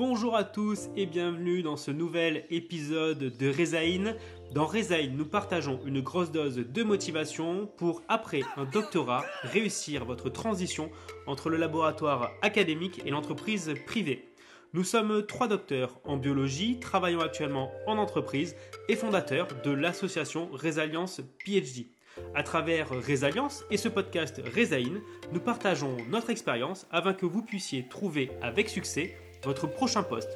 Bonjour 0.00 0.34
à 0.34 0.44
tous 0.44 0.88
et 0.96 1.04
bienvenue 1.04 1.62
dans 1.62 1.76
ce 1.76 1.90
nouvel 1.90 2.46
épisode 2.48 3.36
de 3.36 3.48
Rezaïn. 3.50 4.16
Dans 4.54 4.64
Rezaïn, 4.64 5.14
nous 5.14 5.26
partageons 5.26 5.78
une 5.84 6.00
grosse 6.00 6.32
dose 6.32 6.56
de 6.56 6.82
motivation 6.82 7.66
pour, 7.76 8.02
après 8.08 8.40
un 8.56 8.64
doctorat, 8.64 9.26
réussir 9.42 10.06
votre 10.06 10.30
transition 10.30 10.90
entre 11.26 11.50
le 11.50 11.58
laboratoire 11.58 12.30
académique 12.40 13.02
et 13.04 13.10
l'entreprise 13.10 13.74
privée. 13.86 14.24
Nous 14.72 14.84
sommes 14.84 15.26
trois 15.26 15.48
docteurs 15.48 16.00
en 16.04 16.16
biologie, 16.16 16.80
travaillant 16.80 17.20
actuellement 17.20 17.70
en 17.86 17.98
entreprise 17.98 18.56
et 18.88 18.96
fondateurs 18.96 19.48
de 19.62 19.70
l'association 19.70 20.48
Résalience 20.54 21.20
PhD. 21.44 21.88
À 22.34 22.42
travers 22.42 22.88
Résalience 22.88 23.64
et 23.70 23.76
ce 23.76 23.90
podcast 23.90 24.40
Rezaïn, 24.56 25.02
nous 25.34 25.40
partageons 25.40 25.98
notre 26.08 26.30
expérience 26.30 26.86
afin 26.90 27.12
que 27.12 27.26
vous 27.26 27.42
puissiez 27.42 27.86
trouver 27.86 28.30
avec 28.40 28.70
succès 28.70 29.14
votre 29.42 29.66
prochain 29.66 30.02
poste. 30.02 30.30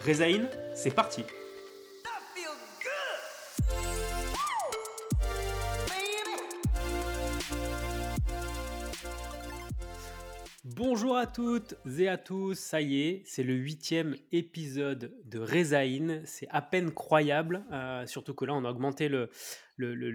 Rezaïn, 0.00 0.48
c'est 0.74 0.94
parti 0.94 1.24
Bonjour 10.78 11.16
à 11.16 11.26
toutes 11.26 11.74
et 11.98 12.08
à 12.08 12.16
tous, 12.16 12.54
ça 12.54 12.80
y 12.80 13.00
est, 13.00 13.22
c'est 13.26 13.42
le 13.42 13.54
huitième 13.54 14.14
épisode 14.30 15.12
de 15.24 15.40
Rezaïn, 15.40 16.22
c'est 16.24 16.46
à 16.50 16.62
peine 16.62 16.92
croyable, 16.92 17.64
euh, 17.72 18.06
surtout 18.06 18.32
que 18.32 18.44
là 18.44 18.54
on 18.54 18.64
a 18.64 18.70
augmenté 18.70 19.08
le, 19.08 19.28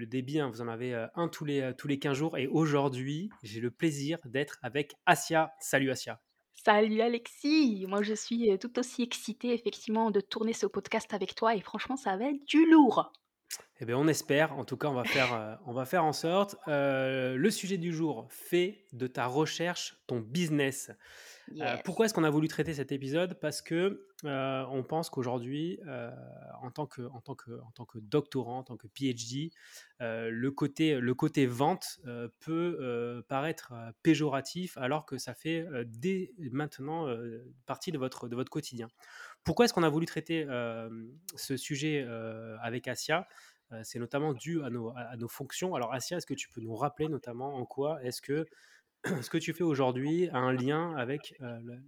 débit, 0.06 0.40
hein. 0.40 0.48
vous 0.48 0.62
en 0.62 0.68
avez 0.68 0.94
euh, 0.94 1.06
un 1.16 1.28
tous 1.28 1.44
les, 1.44 1.60
euh, 1.60 1.72
tous 1.76 1.86
les 1.86 1.98
15 1.98 2.16
jours, 2.16 2.38
et 2.38 2.46
aujourd'hui 2.46 3.28
j'ai 3.42 3.60
le 3.60 3.70
plaisir 3.70 4.18
d'être 4.24 4.58
avec 4.62 4.94
Asia. 5.04 5.52
Salut 5.60 5.90
Asia 5.90 6.23
Salut 6.64 7.02
Alexis, 7.02 7.84
moi 7.86 8.00
je 8.00 8.14
suis 8.14 8.58
tout 8.58 8.78
aussi 8.78 9.02
excitée 9.02 9.52
effectivement 9.52 10.10
de 10.10 10.20
tourner 10.20 10.54
ce 10.54 10.64
podcast 10.64 11.12
avec 11.12 11.34
toi 11.34 11.54
et 11.54 11.60
franchement 11.60 11.98
ça 11.98 12.16
va 12.16 12.30
être 12.30 12.42
du 12.46 12.64
lourd. 12.64 13.12
Eh 13.80 13.84
bien, 13.84 13.98
on 13.98 14.08
espère. 14.08 14.56
En 14.58 14.64
tout 14.64 14.78
cas, 14.78 14.88
on 14.88 14.94
va 14.94 15.04
faire, 15.04 15.58
on 15.66 15.74
va 15.74 15.84
faire 15.84 16.04
en 16.04 16.14
sorte. 16.14 16.56
le 16.66 17.48
sujet 17.50 17.76
du 17.76 17.92
jour, 17.92 18.26
fait 18.30 18.86
de 18.94 19.06
ta 19.06 19.26
recherche 19.26 19.98
ton 20.06 20.20
business. 20.20 20.90
Euh, 21.60 21.76
pourquoi 21.84 22.06
est-ce 22.06 22.14
qu'on 22.14 22.24
a 22.24 22.30
voulu 22.30 22.48
traiter 22.48 22.74
cet 22.74 22.92
épisode? 22.92 23.38
Parce 23.40 23.62
que 23.62 24.06
euh, 24.24 24.64
on 24.70 24.82
pense 24.82 25.10
qu'aujourd'hui, 25.10 25.78
euh, 25.86 26.10
en, 26.62 26.70
tant 26.70 26.86
que, 26.86 27.02
en, 27.02 27.20
tant 27.20 27.34
que, 27.34 27.52
en 27.60 27.70
tant 27.72 27.84
que 27.84 27.98
doctorant, 27.98 28.58
en 28.58 28.62
tant 28.62 28.76
que 28.76 28.86
PhD, 28.88 29.50
le, 30.00 30.48
côté, 30.50 30.98
le 30.98 31.14
côté 31.14 31.46
vente 31.46 32.00
peut 32.40 33.24
paraître 33.28 33.72
péjoratif 34.02 34.76
alors 34.76 35.06
que 35.06 35.18
ça 35.18 35.34
fait 35.34 35.66
dès 35.86 36.32
maintenant 36.38 37.06
partie 37.66 37.92
de 37.92 37.98
votre, 37.98 38.28
de 38.28 38.34
votre 38.34 38.50
quotidien. 38.50 38.88
Pourquoi 39.44 39.64
est-ce 39.64 39.74
qu'on 39.74 39.82
a 39.82 39.88
voulu 39.88 40.06
traiter 40.06 40.46
ce 41.36 41.56
sujet 41.56 42.06
avec 42.60 42.88
Asia? 42.88 43.26
C'est 43.82 43.98
notamment 43.98 44.34
dû 44.34 44.62
à 44.62 44.70
nos, 44.70 44.90
à 44.90 45.16
nos, 45.16 45.28
fonctions. 45.28 45.74
Alors, 45.74 45.92
Asia, 45.92 46.18
est-ce 46.18 46.26
que 46.26 46.34
tu 46.34 46.48
peux 46.48 46.60
nous 46.60 46.76
rappeler 46.76 47.08
notamment 47.08 47.54
en 47.54 47.64
quoi 47.64 48.02
est-ce 48.04 48.20
que 48.20 48.46
ce 49.22 49.30
que 49.30 49.38
tu 49.38 49.52
fais 49.52 49.64
aujourd'hui 49.64 50.28
a 50.30 50.38
un 50.38 50.52
lien 50.52 50.94
avec 50.96 51.34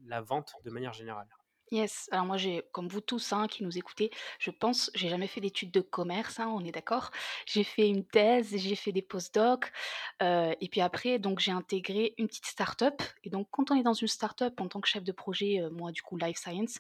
la 0.07 0.21
vente 0.21 0.53
de 0.65 0.71
manière 0.71 0.93
générale? 0.93 1.29
Yes, 1.73 2.09
alors 2.13 2.27
moi 2.27 2.37
comme 2.71 2.87
vous 2.87 3.01
tous 3.01 3.33
hein, 3.33 3.49
qui 3.49 3.65
nous 3.65 3.77
écoutez, 3.77 4.13
je 4.39 4.53
pense, 4.53 4.89
j'ai 4.95 5.09
jamais 5.09 5.27
fait 5.27 5.41
d'études 5.41 5.73
de 5.73 5.81
commerce, 5.81 6.39
hein, 6.39 6.47
on 6.47 6.65
est 6.65 6.71
d'accord. 6.71 7.11
J'ai 7.45 7.65
fait 7.65 7.89
une 7.89 8.07
thèse, 8.07 8.57
j'ai 8.57 8.77
fait 8.77 8.93
des 8.93 9.03
postdocs, 9.03 9.73
et 10.21 10.69
puis 10.71 10.81
après, 10.81 11.19
donc 11.19 11.41
j'ai 11.41 11.51
intégré 11.51 12.15
une 12.19 12.29
petite 12.29 12.47
start-up. 12.47 13.03
Et 13.25 13.31
donc 13.31 13.49
quand 13.51 13.73
on 13.73 13.75
est 13.75 13.83
dans 13.83 13.95
une 13.95 14.07
start-up 14.07 14.61
en 14.61 14.69
tant 14.69 14.81
que 14.81 14.87
chef 14.87 15.03
de 15.03 15.13
projet, 15.13 15.61
moi 15.73 15.91
du 15.91 16.03
coup 16.03 16.17
Life 16.17 16.39
Science, 16.39 16.79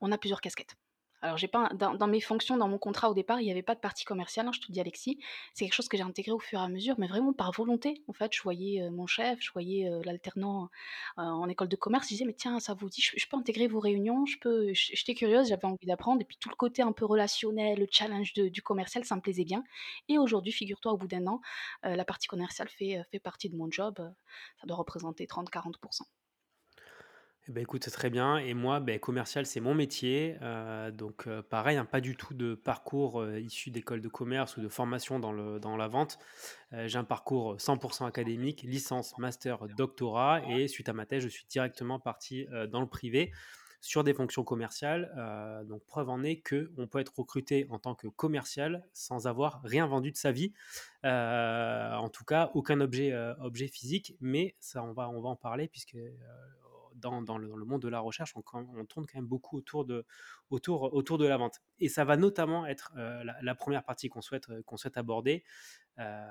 on 0.00 0.10
a 0.12 0.16
plusieurs 0.16 0.40
casquettes. 0.40 0.76
Alors, 1.22 1.38
j'ai 1.38 1.46
pas 1.46 1.70
dans, 1.74 2.06
mes 2.08 2.20
fonctions, 2.20 2.56
dans 2.56 2.66
mon 2.66 2.78
contrat 2.78 3.08
au 3.08 3.14
départ, 3.14 3.40
il 3.40 3.44
n'y 3.44 3.50
avait 3.52 3.62
pas 3.62 3.76
de 3.76 3.80
partie 3.80 4.04
commerciale, 4.04 4.48
hein, 4.48 4.52
je 4.52 4.60
te 4.60 4.72
dis 4.72 4.80
Alexis. 4.80 5.18
C'est 5.54 5.64
quelque 5.64 5.74
chose 5.74 5.88
que 5.88 5.96
j'ai 5.96 6.02
intégré 6.02 6.32
au 6.32 6.40
fur 6.40 6.58
et 6.58 6.62
à 6.62 6.68
mesure, 6.68 6.96
mais 6.98 7.06
vraiment 7.06 7.32
par 7.32 7.52
volonté. 7.52 8.02
En 8.08 8.12
fait, 8.12 8.32
je 8.34 8.42
voyais 8.42 8.90
mon 8.90 9.06
chef, 9.06 9.38
je 9.40 9.52
voyais 9.52 9.88
l'alternant 10.04 10.68
en 11.16 11.48
école 11.48 11.68
de 11.68 11.76
commerce, 11.76 12.06
je 12.06 12.14
disais, 12.14 12.24
mais 12.24 12.34
tiens, 12.34 12.58
ça 12.58 12.74
vous 12.74 12.88
dit, 12.88 13.00
je, 13.00 13.26
peux 13.28 13.36
intégrer 13.36 13.68
vos 13.68 13.78
réunions, 13.78 14.26
je 14.26 14.38
peux, 14.38 14.72
j'étais 14.72 15.14
curieuse, 15.14 15.48
j'avais 15.48 15.64
envie 15.64 15.86
d'apprendre, 15.86 16.20
et 16.20 16.24
puis 16.24 16.36
tout 16.40 16.48
le 16.48 16.56
côté 16.56 16.82
un 16.82 16.92
peu 16.92 17.04
relationnel, 17.04 17.78
le 17.78 17.86
challenge 17.90 18.32
du 18.34 18.62
commercial, 18.62 19.04
ça 19.04 19.14
me 19.14 19.20
plaisait 19.20 19.44
bien. 19.44 19.62
Et 20.08 20.18
aujourd'hui, 20.18 20.52
figure-toi, 20.52 20.92
au 20.92 20.96
bout 20.96 21.08
d'un 21.08 21.26
an, 21.28 21.40
la 21.84 22.04
partie 22.04 22.26
commerciale 22.26 22.68
fait, 22.68 23.00
fait 23.10 23.20
partie 23.20 23.48
de 23.48 23.56
mon 23.56 23.70
job, 23.70 23.96
ça 24.60 24.66
doit 24.66 24.76
représenter 24.76 25.26
30-40%. 25.26 26.02
Eh 27.48 27.50
ben, 27.50 27.60
écoute, 27.62 27.90
très 27.90 28.08
bien. 28.08 28.36
Et 28.38 28.54
moi, 28.54 28.78
ben, 28.78 29.00
commercial, 29.00 29.46
c'est 29.46 29.58
mon 29.58 29.74
métier. 29.74 30.36
Euh, 30.42 30.92
donc, 30.92 31.26
euh, 31.26 31.42
pareil, 31.42 31.76
hein, 31.76 31.84
pas 31.84 32.00
du 32.00 32.16
tout 32.16 32.34
de 32.34 32.54
parcours 32.54 33.20
euh, 33.20 33.40
issu 33.40 33.72
d'école 33.72 34.00
de 34.00 34.06
commerce 34.06 34.56
ou 34.56 34.60
de 34.60 34.68
formation 34.68 35.18
dans, 35.18 35.58
dans 35.58 35.76
la 35.76 35.88
vente. 35.88 36.20
j'ai 36.70 36.98
un 36.98 37.04
parcours 37.04 37.56
100% 37.56 38.06
académique, 38.06 38.62
licence, 38.62 39.18
master, 39.18 39.66
doctorat. 39.76 40.42
Et 40.50 40.68
suite 40.68 40.88
à 40.88 40.92
ma 40.92 41.04
thèse, 41.04 41.24
je 41.24 41.28
suis 41.28 41.44
directement 41.48 41.98
parti 41.98 42.46
dans 42.70 42.80
le 42.80 42.86
privé 42.86 43.32
sur 43.80 44.04
des 44.04 44.14
fonctions 44.14 44.44
commerciales. 44.44 45.10
donc, 45.68 45.84
preuve 45.84 46.08
en 46.10 46.22
est 46.22 46.40
qu'on 46.48 46.86
peut 46.86 47.00
être 47.00 47.18
recruté 47.18 47.66
en 47.70 47.80
tant 47.80 47.96
que 47.96 48.06
commercial 48.06 48.84
sans 48.92 49.26
avoir 49.26 49.60
rien 49.64 49.86
vendu 49.86 50.12
de 50.12 50.16
sa 50.16 50.30
vie. 50.30 50.52
en 51.02 52.08
tout 52.08 52.24
cas, 52.24 52.50
aucun 52.54 52.80
objet, 52.80 53.12
objet 53.40 53.66
physique. 53.66 54.14
Mais 54.20 54.54
ça, 54.60 54.82
on 54.84 54.92
va, 54.92 55.10
on 55.10 55.20
va 55.20 55.30
en 55.30 55.36
parler 55.36 55.68
puisque 55.68 55.96
dans, 57.02 57.38
le, 57.38 57.64
monde 57.64 57.82
de 57.82 57.88
la 57.88 58.00
recherche, 58.00 58.34
on, 58.36 58.42
tourne 58.84 59.06
quand 59.06 59.16
même 59.16 59.26
beaucoup 59.26 59.56
autour 59.56 59.84
de, 59.84 60.04
la 61.26 61.36
vente. 61.36 61.60
Et 61.78 61.88
ça 61.88 62.04
va 62.04 62.16
notamment 62.16 62.66
être 62.66 62.92
euh, 62.96 63.24
la, 63.42 63.54
première 63.54 63.84
partie 63.84 64.08
qu'on 64.08 64.22
souhaite, 64.22 64.48
euh, 64.50 64.62
aborder. 64.94 65.44
Euh, 65.98 66.26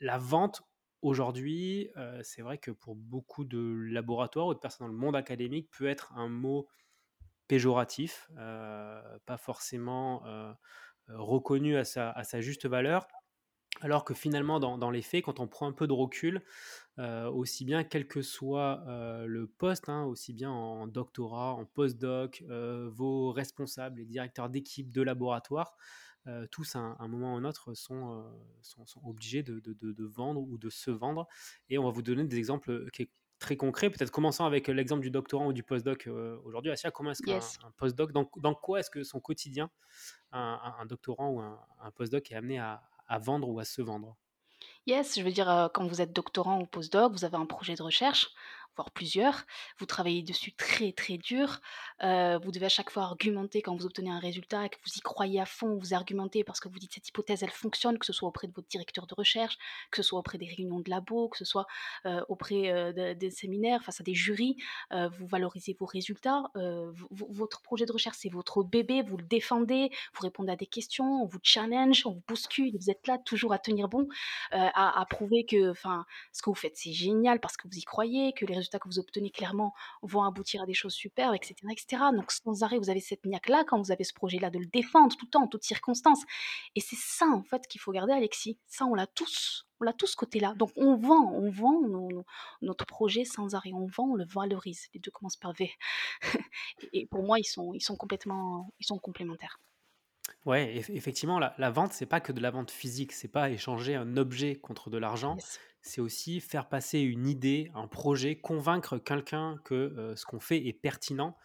la 0.00 0.18
vente, 0.18 0.62
aujourd'hui, 1.02 1.90
c'est 2.22 2.42
vrai 2.42 2.58
que 2.58 2.70
pour 2.70 2.96
beaucoup 2.96 3.44
de 3.44 3.58
laboratoires 3.90 4.46
ou 4.46 4.54
de 4.54 4.58
personnes 4.58 4.86
dans 4.86 4.92
le 4.92 4.98
monde 4.98 5.16
académique, 5.16 5.70
peut 5.70 5.86
être 5.86 6.12
un 6.14 6.28
mot 6.28 6.66
péjoratif, 7.48 8.28
pas 8.34 9.36
forcément 9.38 10.24
reconnu 11.08 11.76
à 11.76 11.84
sa 11.84 12.40
juste 12.40 12.66
valeur. 12.66 13.06
Alors 13.82 14.04
que 14.04 14.14
finalement, 14.14 14.58
dans, 14.58 14.90
les 14.90 15.02
faits, 15.02 15.24
quand 15.24 15.40
on 15.40 15.46
prend 15.46 15.68
un 15.68 15.72
peu 15.72 15.86
de 15.86 15.92
recul, 15.92 16.42
euh, 16.98 17.28
aussi 17.30 17.64
bien 17.64 17.84
quel 17.84 18.08
que 18.08 18.22
soit 18.22 18.82
euh, 18.88 19.26
le 19.26 19.46
poste, 19.46 19.88
hein, 19.88 20.04
aussi 20.04 20.32
bien 20.32 20.50
en 20.50 20.86
doctorat, 20.86 21.52
en 21.52 21.66
postdoc, 21.66 22.42
euh, 22.48 22.88
vos 22.90 23.32
responsables, 23.32 23.98
les 23.98 24.06
directeurs 24.06 24.48
d'équipe, 24.48 24.90
de 24.92 25.02
laboratoire, 25.02 25.76
tous 26.50 26.74
à 26.74 26.80
un, 26.80 27.06
moment 27.06 27.34
ou 27.34 27.36
un 27.36 27.44
autre 27.44 27.74
sont, 27.74 28.24
sont, 28.60 28.84
obligés 29.04 29.44
de, 29.44 30.04
vendre 30.06 30.40
ou 30.40 30.58
de 30.58 30.70
se 30.70 30.90
vendre. 30.90 31.28
Et 31.68 31.78
on 31.78 31.84
va 31.84 31.90
vous 31.90 32.02
donner 32.02 32.24
des 32.24 32.36
exemples 32.36 32.88
très 33.38 33.56
concrets, 33.56 33.90
peut-être 33.90 34.10
commençant 34.10 34.44
avec 34.44 34.66
l'exemple 34.66 35.02
du 35.02 35.12
doctorant 35.12 35.46
ou 35.46 35.52
du 35.52 35.62
postdoc 35.62 36.08
aujourd'hui. 36.42 36.72
Asia, 36.72 36.90
comment 36.90 37.12
est-ce 37.12 37.22
qu'un 37.22 37.70
postdoc, 37.76 38.10
dans, 38.10 38.54
quoi 38.56 38.80
est-ce 38.80 38.90
que 38.90 39.04
son 39.04 39.20
quotidien, 39.20 39.70
un, 40.32 40.84
doctorant 40.86 41.30
ou 41.30 41.40
un 41.40 41.90
postdoc 41.94 42.32
est 42.32 42.34
amené 42.34 42.58
à, 42.58 42.82
à 43.08 43.18
vendre 43.18 43.48
ou 43.48 43.58
à 43.60 43.64
se 43.64 43.82
vendre? 43.82 44.16
Yes, 44.86 45.16
je 45.18 45.22
veux 45.22 45.32
dire, 45.32 45.70
quand 45.74 45.86
vous 45.86 46.00
êtes 46.00 46.12
doctorant 46.14 46.60
ou 46.62 46.66
postdoc, 46.66 47.12
vous 47.12 47.24
avez 47.26 47.36
un 47.36 47.44
projet 47.46 47.74
de 47.74 47.82
recherche, 47.82 48.30
voire 48.76 48.90
plusieurs. 48.90 49.44
Vous 49.78 49.86
travaillez 49.86 50.22
dessus 50.22 50.52
très 50.52 50.92
très 50.92 51.18
dur. 51.18 51.60
vous 52.00 52.52
devez 52.52 52.66
à 52.66 52.70
chaque 52.70 52.90
fois 52.90 53.04
argumenter 53.04 53.62
quand 53.62 53.74
vous 53.74 53.86
obtenez 53.86 54.10
un 54.10 54.18
résultat 54.18 54.66
et 54.66 54.68
que 54.68 54.76
vous 54.84 54.92
y 54.96 55.00
croyez 55.00 55.40
à 55.40 55.46
fond, 55.46 55.76
vous 55.76 55.94
argumentez 55.94 56.44
parce 56.44 56.60
que 56.60 56.68
vous 56.68 56.78
dites 56.78 56.92
cette 56.94 57.08
hypothèse 57.08 57.42
elle 57.42 57.50
fonctionne, 57.50 57.98
que 57.98 58.06
ce 58.06 58.12
soit 58.12 58.28
auprès 58.28 58.46
de 58.46 58.52
votre 58.52 58.68
directeur 58.68 59.06
de 59.06 59.14
recherche, 59.14 59.56
que 59.90 60.02
ce 60.02 60.08
soit 60.08 60.18
auprès 60.18 60.38
des 60.38 60.46
réunions 60.46 60.80
de 60.80 60.90
labo, 60.90 61.28
que 61.28 61.38
ce 61.38 61.44
soit 61.44 61.66
auprès 62.28 62.92
des 63.14 63.30
séminaires, 63.30 63.82
face 63.82 64.00
à 64.00 64.04
des 64.04 64.14
jurys. 64.14 64.56
vous 64.92 65.26
valorisez 65.26 65.76
vos 65.78 65.86
résultats. 65.86 66.44
votre 67.10 67.62
projet 67.62 67.86
de 67.86 67.92
recherche 67.92 68.16
c'est 68.18 68.32
votre 68.32 68.62
bébé, 68.62 69.02
vous 69.02 69.16
le 69.16 69.24
défendez, 69.24 69.90
vous 70.14 70.22
répondez 70.22 70.52
à 70.52 70.56
des 70.56 70.66
questions, 70.66 71.22
on 71.22 71.26
vous 71.26 71.38
challenge, 71.42 72.06
on 72.06 72.12
vous 72.12 72.22
bouscule, 72.26 72.76
vous 72.78 72.90
êtes 72.90 73.06
là 73.06 73.18
toujours 73.18 73.52
à 73.52 73.58
tenir 73.58 73.88
bon, 73.88 74.08
à, 74.50 75.00
à, 75.00 75.06
prouver 75.06 75.44
que 75.44 75.72
ce 76.32 76.42
que 76.42 76.50
vous 76.50 76.54
faites 76.54 76.76
c'est 76.76 76.92
génial 76.92 77.40
parce 77.40 77.56
que 77.56 77.68
vous 77.68 77.76
y 77.76 77.82
croyez, 77.82 78.32
que 78.32 78.44
les 78.44 78.54
résultats 78.54 78.65
que 78.70 78.88
vous 78.88 78.98
obtenez 78.98 79.30
clairement 79.30 79.74
vont 80.02 80.22
aboutir 80.22 80.62
à 80.62 80.66
des 80.66 80.74
choses 80.74 80.94
superbes, 80.94 81.34
etc. 81.34 81.54
etc. 81.70 82.02
Donc 82.14 82.30
sans 82.32 82.62
arrêt, 82.62 82.78
vous 82.78 82.90
avez 82.90 83.00
cette 83.00 83.24
niaque-là 83.24 83.64
quand 83.66 83.78
vous 83.78 83.92
avez 83.92 84.04
ce 84.04 84.14
projet-là 84.14 84.50
de 84.50 84.58
le 84.58 84.66
défendre 84.66 85.16
tout 85.16 85.26
le 85.26 85.30
temps, 85.30 85.42
en 85.44 85.48
toutes 85.48 85.64
circonstances. 85.64 86.22
Et 86.74 86.80
c'est 86.80 86.98
ça, 86.98 87.26
en 87.26 87.42
fait, 87.42 87.66
qu'il 87.66 87.80
faut 87.80 87.92
garder, 87.92 88.12
Alexis. 88.12 88.58
Ça, 88.66 88.84
on 88.84 88.94
l'a 88.94 89.06
tous. 89.06 89.66
On 89.80 89.84
l'a 89.84 89.92
tous 89.92 90.06
ce 90.06 90.16
côté-là. 90.16 90.54
Donc 90.54 90.70
on 90.76 90.96
vend, 90.96 91.32
on 91.32 91.50
vend 91.50 91.80
notre 92.62 92.86
projet 92.86 93.24
sans 93.24 93.54
arrêt. 93.54 93.72
On 93.74 93.86
vend, 93.86 94.10
on 94.10 94.14
le 94.14 94.24
valorise. 94.24 94.88
Les 94.94 95.00
deux 95.00 95.10
commencent 95.10 95.36
par 95.36 95.52
V. 95.52 95.70
et 96.92 97.06
pour 97.06 97.22
moi, 97.22 97.38
ils 97.38 97.44
sont, 97.44 97.74
ils 97.74 97.82
sont 97.82 97.96
complètement 97.96 98.72
ils 98.78 98.86
sont 98.86 98.98
complémentaires. 98.98 99.60
Ouais, 100.44 100.76
effectivement, 100.76 101.38
la, 101.38 101.54
la 101.58 101.70
vente, 101.70 101.92
c'est 101.92 102.06
pas 102.06 102.20
que 102.20 102.32
de 102.32 102.40
la 102.40 102.50
vente 102.50 102.70
physique, 102.70 103.12
c'est 103.12 103.28
pas 103.28 103.50
échanger 103.50 103.94
un 103.94 104.16
objet 104.16 104.56
contre 104.56 104.90
de 104.90 104.98
l'argent, 104.98 105.36
c'est 105.86 106.00
aussi 106.00 106.40
faire 106.40 106.68
passer 106.68 107.00
une 107.00 107.26
idée, 107.26 107.70
un 107.74 107.86
projet, 107.86 108.36
convaincre 108.36 108.98
quelqu'un 108.98 109.58
que 109.64 110.14
ce 110.16 110.24
qu'on 110.26 110.40
fait 110.40 110.66
est 110.66 110.72
pertinent. 110.72 111.36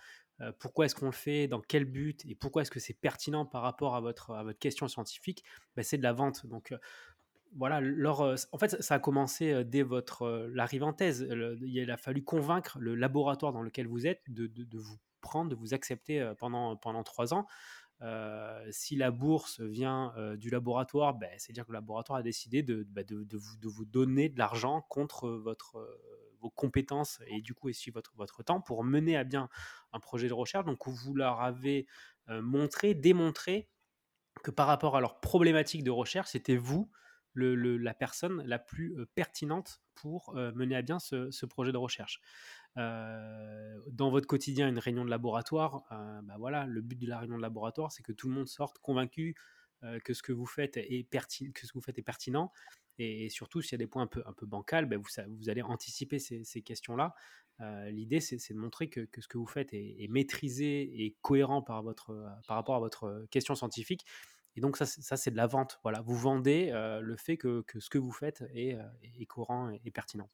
euh, 0.42 0.52
pourquoi 0.60 0.86
est-ce 0.86 0.96
qu'on 0.96 1.08
le 1.08 1.12
fait, 1.12 1.48
dans 1.48 1.62
quel 1.62 1.86
but? 1.86 2.26
Et 2.26 2.36
pourquoi 2.36 2.64
est-ce 2.64 2.72
que 2.72 2.80
c'est 2.80 2.94
pertinent 3.00 3.46
par 3.46 3.62
rapport 3.62 3.96
à 3.96 4.02
votre, 4.02 4.32
à 4.32 4.44
votre 4.44 4.60
question 4.60 4.88
scientifique, 4.88 5.44
ben, 5.76 5.84
c'est 5.84 5.98
de 5.98 6.04
la 6.04 6.14
vente. 6.14 6.46
Donc, 6.48 6.74
voilà, 7.56 7.82
en 8.52 8.58
fait, 8.58 8.82
ça 8.82 8.96
a 8.96 9.00
commencé 9.00 9.64
dès 9.66 9.84
votre 9.84 10.50
l'arrivée 10.54 10.86
en 10.86 10.94
thèse. 10.94 11.28
il 11.62 11.92
a 11.92 11.98
fallu 11.98 12.24
convaincre 12.24 12.80
le 12.80 12.96
laboratoire 12.96 13.52
dans 13.52 13.62
lequel 13.62 13.88
vous 13.88 14.08
êtes 14.08 14.22
de, 14.30 14.48
de, 14.48 14.78
vous 14.78 14.98
prendre, 15.20 15.50
de 15.50 15.56
vous 15.56 15.74
accepter 15.74 16.32
pendant, 16.40 16.78
pendant 16.78 17.04
trois 17.04 17.34
ans. 17.34 17.46
Si 18.72 18.96
la 18.96 19.12
bourse 19.12 19.62
vient 19.62 20.14
du 20.38 20.50
laboratoire, 20.50 21.14
ben, 21.14 21.30
c'est-à-dire 21.38 21.66
que 21.66 21.72
le 21.72 21.78
laboratoire 21.78 22.20
a 22.20 22.24
décidé 22.24 22.64
de, 22.64 22.84
de, 22.84 23.38
vous, 23.38 23.86
donner 23.86 24.30
de 24.30 24.38
l'argent 24.40 24.82
contre 24.90 25.30
votre, 25.30 25.88
vos 26.40 26.50
compétences 26.50 27.20
et 27.28 27.42
du 27.42 27.54
coup 27.54 27.70
aussi 27.70 27.92
votre, 27.92 28.16
votre 28.16 28.44
temps 28.44 28.62
pour 28.62 28.84
mener 28.84 29.16
à 29.18 29.24
bien 29.24 29.50
un 29.94 30.00
projet 30.00 30.28
de 30.28 30.34
recherche. 30.34 30.66
Donc 30.66 30.88
vous 30.88 31.14
leur 31.14 31.42
avez 31.42 31.86
montré, 32.28 32.94
démontré 32.94 33.70
que 34.44 34.52
par 34.52 34.68
rapport 34.68 34.96
à 34.96 35.02
leurs 35.02 35.20
problématiques 35.20 35.84
de 35.84 35.92
recherche, 35.92 36.30
c'était 36.30 36.58
vous 36.58 36.90
la 37.36 37.94
personne 37.94 38.44
la 38.46 38.60
plus 38.60 38.96
pertinente 39.16 39.82
pour 39.96 40.34
mener 40.36 40.76
à 40.76 40.82
bien 40.82 41.00
ce, 41.00 41.46
projet 41.46 41.72
de 41.72 41.78
recherche. 41.78 42.20
Dans 42.76 44.10
votre 44.10 44.28
quotidien, 44.28 44.68
une 44.70 44.80
réunion 44.80 45.06
de 45.06 45.10
laboratoire, 45.10 45.84
bah 46.24 46.36
voilà, 46.38 46.66
le 46.66 46.82
but 46.82 47.00
de 47.00 47.08
la 47.08 47.20
réunion 47.20 47.38
de 47.38 47.42
laboratoire, 47.42 47.92
c'est 47.92 48.04
que 48.04 48.12
tout 48.12 48.28
le 48.28 48.34
monde 48.34 48.48
sorte 48.48 48.80
convaincu 48.80 49.36
que 50.04 50.14
ce 50.14 50.22
que 50.22 50.32
vous 50.32 50.46
faites 50.46 50.78
est, 50.78 51.08
pertinent, 51.10 51.52
que 51.54 51.66
ce 51.66 51.74
que 51.74 51.78
vous 51.78 51.84
faites 51.84 51.98
est 51.98 52.04
pertinent. 52.04 52.52
Et, 52.98 53.30
surtout, 53.30 53.62
s'il 53.62 53.74
y 53.74 53.76
a 53.76 53.80
des 53.80 53.88
points 53.88 54.04
un 54.04 54.34
peu, 54.34 54.46
bancals, 54.46 54.86
bah 54.86 54.98
vous, 54.98 55.50
allez 55.50 55.62
anticiper 55.62 56.20
ces, 56.20 56.62
questions-là. 56.62 57.14
L'idée, 57.90 58.20
c'est 58.20 58.54
de 58.54 58.60
montrer 58.60 58.90
que, 58.90 59.08
ce 59.20 59.28
que 59.28 59.38
vous 59.38 59.48
faites 59.48 59.74
est, 59.74 60.08
maîtrisé 60.10 61.04
et 61.04 61.16
cohérent 61.22 61.62
par, 61.62 61.84
votre, 61.84 62.14
par 62.48 62.58
rapport 62.58 62.76
à 62.76 62.80
votre 62.80 63.26
question 63.32 63.56
scientifique 63.56 64.06
et 64.56 64.62
donc 64.62 64.78
ça, 64.78 64.86
ça 64.86 65.18
c'est 65.18 65.32
de 65.32 65.38
la 65.38 65.48
vente. 65.48 65.80
Voilà, 65.84 66.02
vous 66.02 66.16
vendez 66.16 66.72
le 67.02 67.16
fait 67.18 67.38
que, 67.38 67.62
que, 67.62 67.80
ce 67.80 67.90
que 67.90 67.98
vous 67.98 68.12
faites 68.12 68.44
est, 68.54 68.78
est 69.04 69.26
courant 69.26 69.72
et 69.84 69.92
pertinent. 69.92 70.30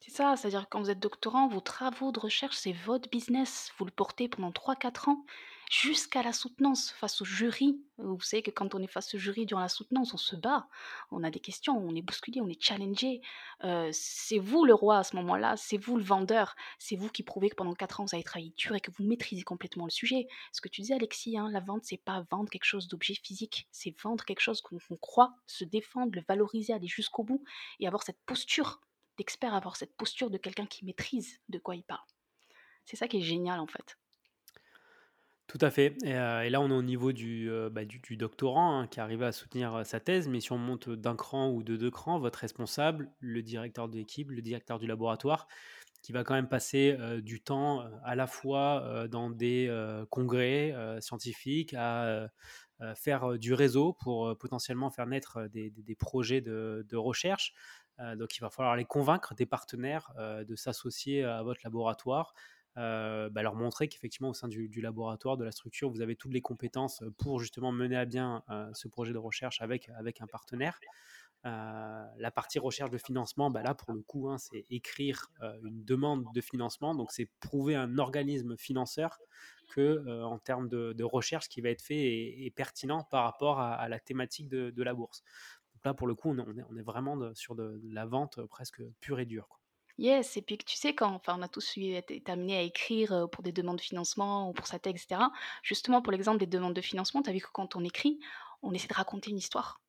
C'est 0.00 0.10
ça, 0.10 0.36
c'est-à-dire 0.36 0.68
quand 0.68 0.80
vous 0.80 0.90
êtes 0.90 1.00
doctorant, 1.00 1.48
vos 1.48 1.60
travaux 1.60 2.12
de 2.12 2.20
recherche, 2.20 2.56
c'est 2.56 2.72
votre 2.72 3.08
business. 3.08 3.72
Vous 3.78 3.84
le 3.86 3.90
portez 3.90 4.28
pendant 4.28 4.50
3-4 4.50 5.10
ans 5.10 5.24
jusqu'à 5.70 6.22
la 6.22 6.32
soutenance 6.32 6.90
face 6.90 7.20
au 7.22 7.24
jury. 7.24 7.80
Vous 7.98 8.20
savez 8.20 8.42
que 8.42 8.50
quand 8.50 8.74
on 8.74 8.82
est 8.82 8.86
face 8.86 9.14
au 9.14 9.18
jury 9.18 9.46
durant 9.46 9.60
la 9.60 9.68
soutenance, 9.68 10.12
on 10.14 10.18
se 10.18 10.36
bat, 10.36 10.68
on 11.10 11.24
a 11.24 11.30
des 11.30 11.40
questions, 11.40 11.76
on 11.76 11.94
est 11.94 12.02
bousculé, 12.02 12.40
on 12.40 12.48
est 12.48 12.62
challengé. 12.62 13.22
Euh, 13.64 13.88
c'est 13.92 14.38
vous 14.38 14.64
le 14.64 14.74
roi 14.74 14.98
à 14.98 15.04
ce 15.04 15.16
moment-là, 15.16 15.56
c'est 15.56 15.78
vous 15.78 15.96
le 15.96 16.04
vendeur, 16.04 16.54
c'est 16.78 16.96
vous 16.96 17.08
qui 17.08 17.22
prouvez 17.22 17.50
que 17.50 17.56
pendant 17.56 17.74
4 17.74 18.00
ans, 18.00 18.04
vous 18.04 18.14
avez 18.14 18.24
travaillé 18.24 18.52
dur 18.56 18.74
et 18.74 18.80
que 18.80 18.90
vous 18.90 19.04
maîtrisez 19.04 19.42
complètement 19.42 19.84
le 19.84 19.90
sujet. 19.90 20.26
Ce 20.52 20.60
que 20.60 20.68
tu 20.68 20.82
disais, 20.82 20.94
Alexis, 20.94 21.38
hein, 21.38 21.48
la 21.50 21.60
vente, 21.60 21.84
c'est 21.84 21.96
pas 21.96 22.24
vendre 22.30 22.50
quelque 22.50 22.64
chose 22.64 22.88
d'objet 22.88 23.14
physique, 23.14 23.66
c'est 23.70 23.98
vendre 24.00 24.24
quelque 24.24 24.40
chose 24.40 24.60
qu'on 24.60 24.96
croit, 24.96 25.34
se 25.46 25.64
défendre, 25.64 26.12
le 26.14 26.22
valoriser, 26.28 26.72
aller 26.72 26.88
jusqu'au 26.88 27.22
bout 27.22 27.42
et 27.80 27.86
avoir 27.86 28.02
cette 28.02 28.20
posture 28.26 28.80
d'expert, 29.16 29.54
avoir 29.54 29.76
cette 29.76 29.96
posture 29.96 30.30
de 30.30 30.38
quelqu'un 30.38 30.66
qui 30.66 30.84
maîtrise 30.84 31.40
de 31.48 31.58
quoi 31.58 31.76
il 31.76 31.84
parle. 31.84 32.06
C'est 32.84 32.96
ça 32.96 33.08
qui 33.08 33.18
est 33.18 33.22
génial 33.22 33.60
en 33.60 33.66
fait. 33.66 33.96
Tout 35.46 35.58
à 35.60 35.70
fait. 35.70 35.96
Et, 36.04 36.14
euh, 36.14 36.48
là, 36.48 36.60
on 36.60 36.70
est 36.70 36.74
au 36.74 36.82
niveau 36.82 37.12
du, 37.12 37.50
euh, 37.50 37.68
bah, 37.68 37.82
doctorant 38.12 38.80
hein, 38.80 38.86
qui 38.86 38.98
arrive 39.00 39.22
à 39.22 39.30
soutenir 39.30 39.74
euh, 39.74 39.84
sa 39.84 40.00
thèse, 40.00 40.26
mais 40.26 40.40
si 40.40 40.52
on 40.52 40.58
monte 40.58 40.88
d'un 40.88 41.16
cran 41.16 41.50
ou 41.50 41.62
de 41.62 41.76
deux 41.76 41.90
crans, 41.90 42.18
votre 42.18 42.38
responsable, 42.38 43.10
le 43.20 43.42
directeur 43.42 43.88
de 43.88 43.96
l'équipe, 43.96 44.30
le 44.30 44.40
directeur 44.40 44.78
du 44.78 44.86
laboratoire, 44.86 45.46
qui 46.02 46.12
va 46.12 46.24
quand 46.24 46.34
même 46.34 46.48
passer 46.48 46.98
du 47.22 47.40
temps 47.40 47.82
à 48.04 48.14
la 48.14 48.26
fois 48.26 49.08
dans 49.08 49.30
des 49.30 49.74
congrès 50.10 50.74
scientifiques, 51.00 51.72
à 51.78 52.28
faire 52.94 53.38
du 53.38 53.54
réseau 53.54 53.94
pour 53.94 54.36
potentiellement 54.36 54.90
faire 54.90 55.06
naître 55.06 55.48
des, 55.48 55.70
des 55.70 55.94
projets 55.94 56.42
de, 56.42 56.94
recherche, 56.94 57.54
donc 58.16 58.36
il 58.36 58.40
va 58.40 58.50
falloir 58.50 58.76
les 58.76 58.84
convaincre 58.84 59.34
des 59.34 59.46
partenaires 59.46 60.12
euh, 60.18 60.44
de 60.44 60.56
s'associer 60.56 61.24
à 61.24 61.42
votre 61.42 61.60
laboratoire, 61.64 62.34
euh, 62.76 63.30
bah, 63.30 63.42
leur 63.42 63.54
montrer 63.54 63.88
qu'effectivement 63.88 64.30
au 64.30 64.34
sein 64.34 64.48
du, 64.48 64.80
laboratoire, 64.80 65.36
de 65.36 65.44
la 65.44 65.52
structure, 65.52 65.90
vous 65.90 66.00
avez 66.00 66.16
toutes 66.16 66.32
les 66.32 66.40
compétences 66.40 67.04
pour 67.18 67.38
justement 67.38 67.70
mener 67.70 67.96
à 67.96 68.04
bien 68.04 68.42
ce 68.72 68.88
projet 68.88 69.12
de 69.12 69.18
recherche 69.18 69.62
avec, 69.62 69.88
un 70.20 70.26
partenaire. 70.26 70.80
la 71.44 72.30
partie 72.34 72.58
recherche 72.58 72.90
de 72.90 72.98
financement, 72.98 73.50
bah, 73.50 73.62
là 73.62 73.74
pour 73.74 73.92
le 73.92 74.02
coup, 74.02 74.28
hein, 74.28 74.38
c'est 74.38 74.64
écrire 74.70 75.28
une 75.62 75.84
demande 75.84 76.24
de 76.34 76.40
financement, 76.40 76.96
donc 76.96 77.12
c'est 77.12 77.28
prouver 77.38 77.76
un 77.76 77.98
organisme 77.98 78.56
financeur 78.56 79.20
que 79.70 80.22
en 80.22 80.38
termes 80.38 80.68
de, 80.68 81.04
recherche, 81.04 81.44
ce 81.44 81.48
qui 81.48 81.60
va 81.60 81.70
être 81.70 81.82
fait 81.82 82.44
est, 82.44 82.50
pertinent 82.50 83.04
par 83.04 83.22
rapport 83.22 83.60
à, 83.60 83.88
la 83.88 84.00
thématique 84.00 84.48
de 84.48 84.82
la 84.82 84.94
bourse 84.94 85.22
là, 85.84 85.94
pour 85.94 86.06
le 86.06 86.14
coup, 86.14 86.30
on 86.30 86.76
est, 86.76 86.82
vraiment 86.82 87.34
sur 87.34 87.54
de, 87.54 87.80
la 87.84 88.06
vente 88.06 88.40
presque 88.46 88.82
pure 89.00 89.20
et 89.20 89.26
dure. 89.26 89.60
Yes, 89.96 90.36
et 90.36 90.42
puis 90.42 90.58
tu 90.58 90.76
sais, 90.76 90.94
quand 90.94 91.12
enfin, 91.12 91.36
on 91.38 91.42
a 91.42 91.48
tous 91.48 91.76
été 91.76 92.22
amenés 92.26 92.56
à 92.56 92.62
écrire 92.62 93.28
pour 93.30 93.44
des 93.44 93.52
demandes 93.52 93.76
de 93.76 93.82
financement 93.82 94.48
ou 94.48 94.52
pour 94.52 94.66
sa 94.66 94.80
thèse, 94.80 94.94
etc. 94.94 95.20
Justement, 95.62 96.02
pour 96.02 96.10
l'exemple 96.10 96.38
des 96.38 96.46
demandes 96.46 96.74
de 96.74 96.80
financement, 96.80 97.22
tu 97.22 97.30
as 97.30 97.32
vu 97.32 97.40
que 97.40 97.50
quand 97.52 97.76
on 97.76 97.84
écrit, 97.84 98.18
on 98.62 98.72
essaie 98.72 98.88
de 98.88 98.94
raconter 98.94 99.30
une 99.30 99.38
histoire. 99.38 99.80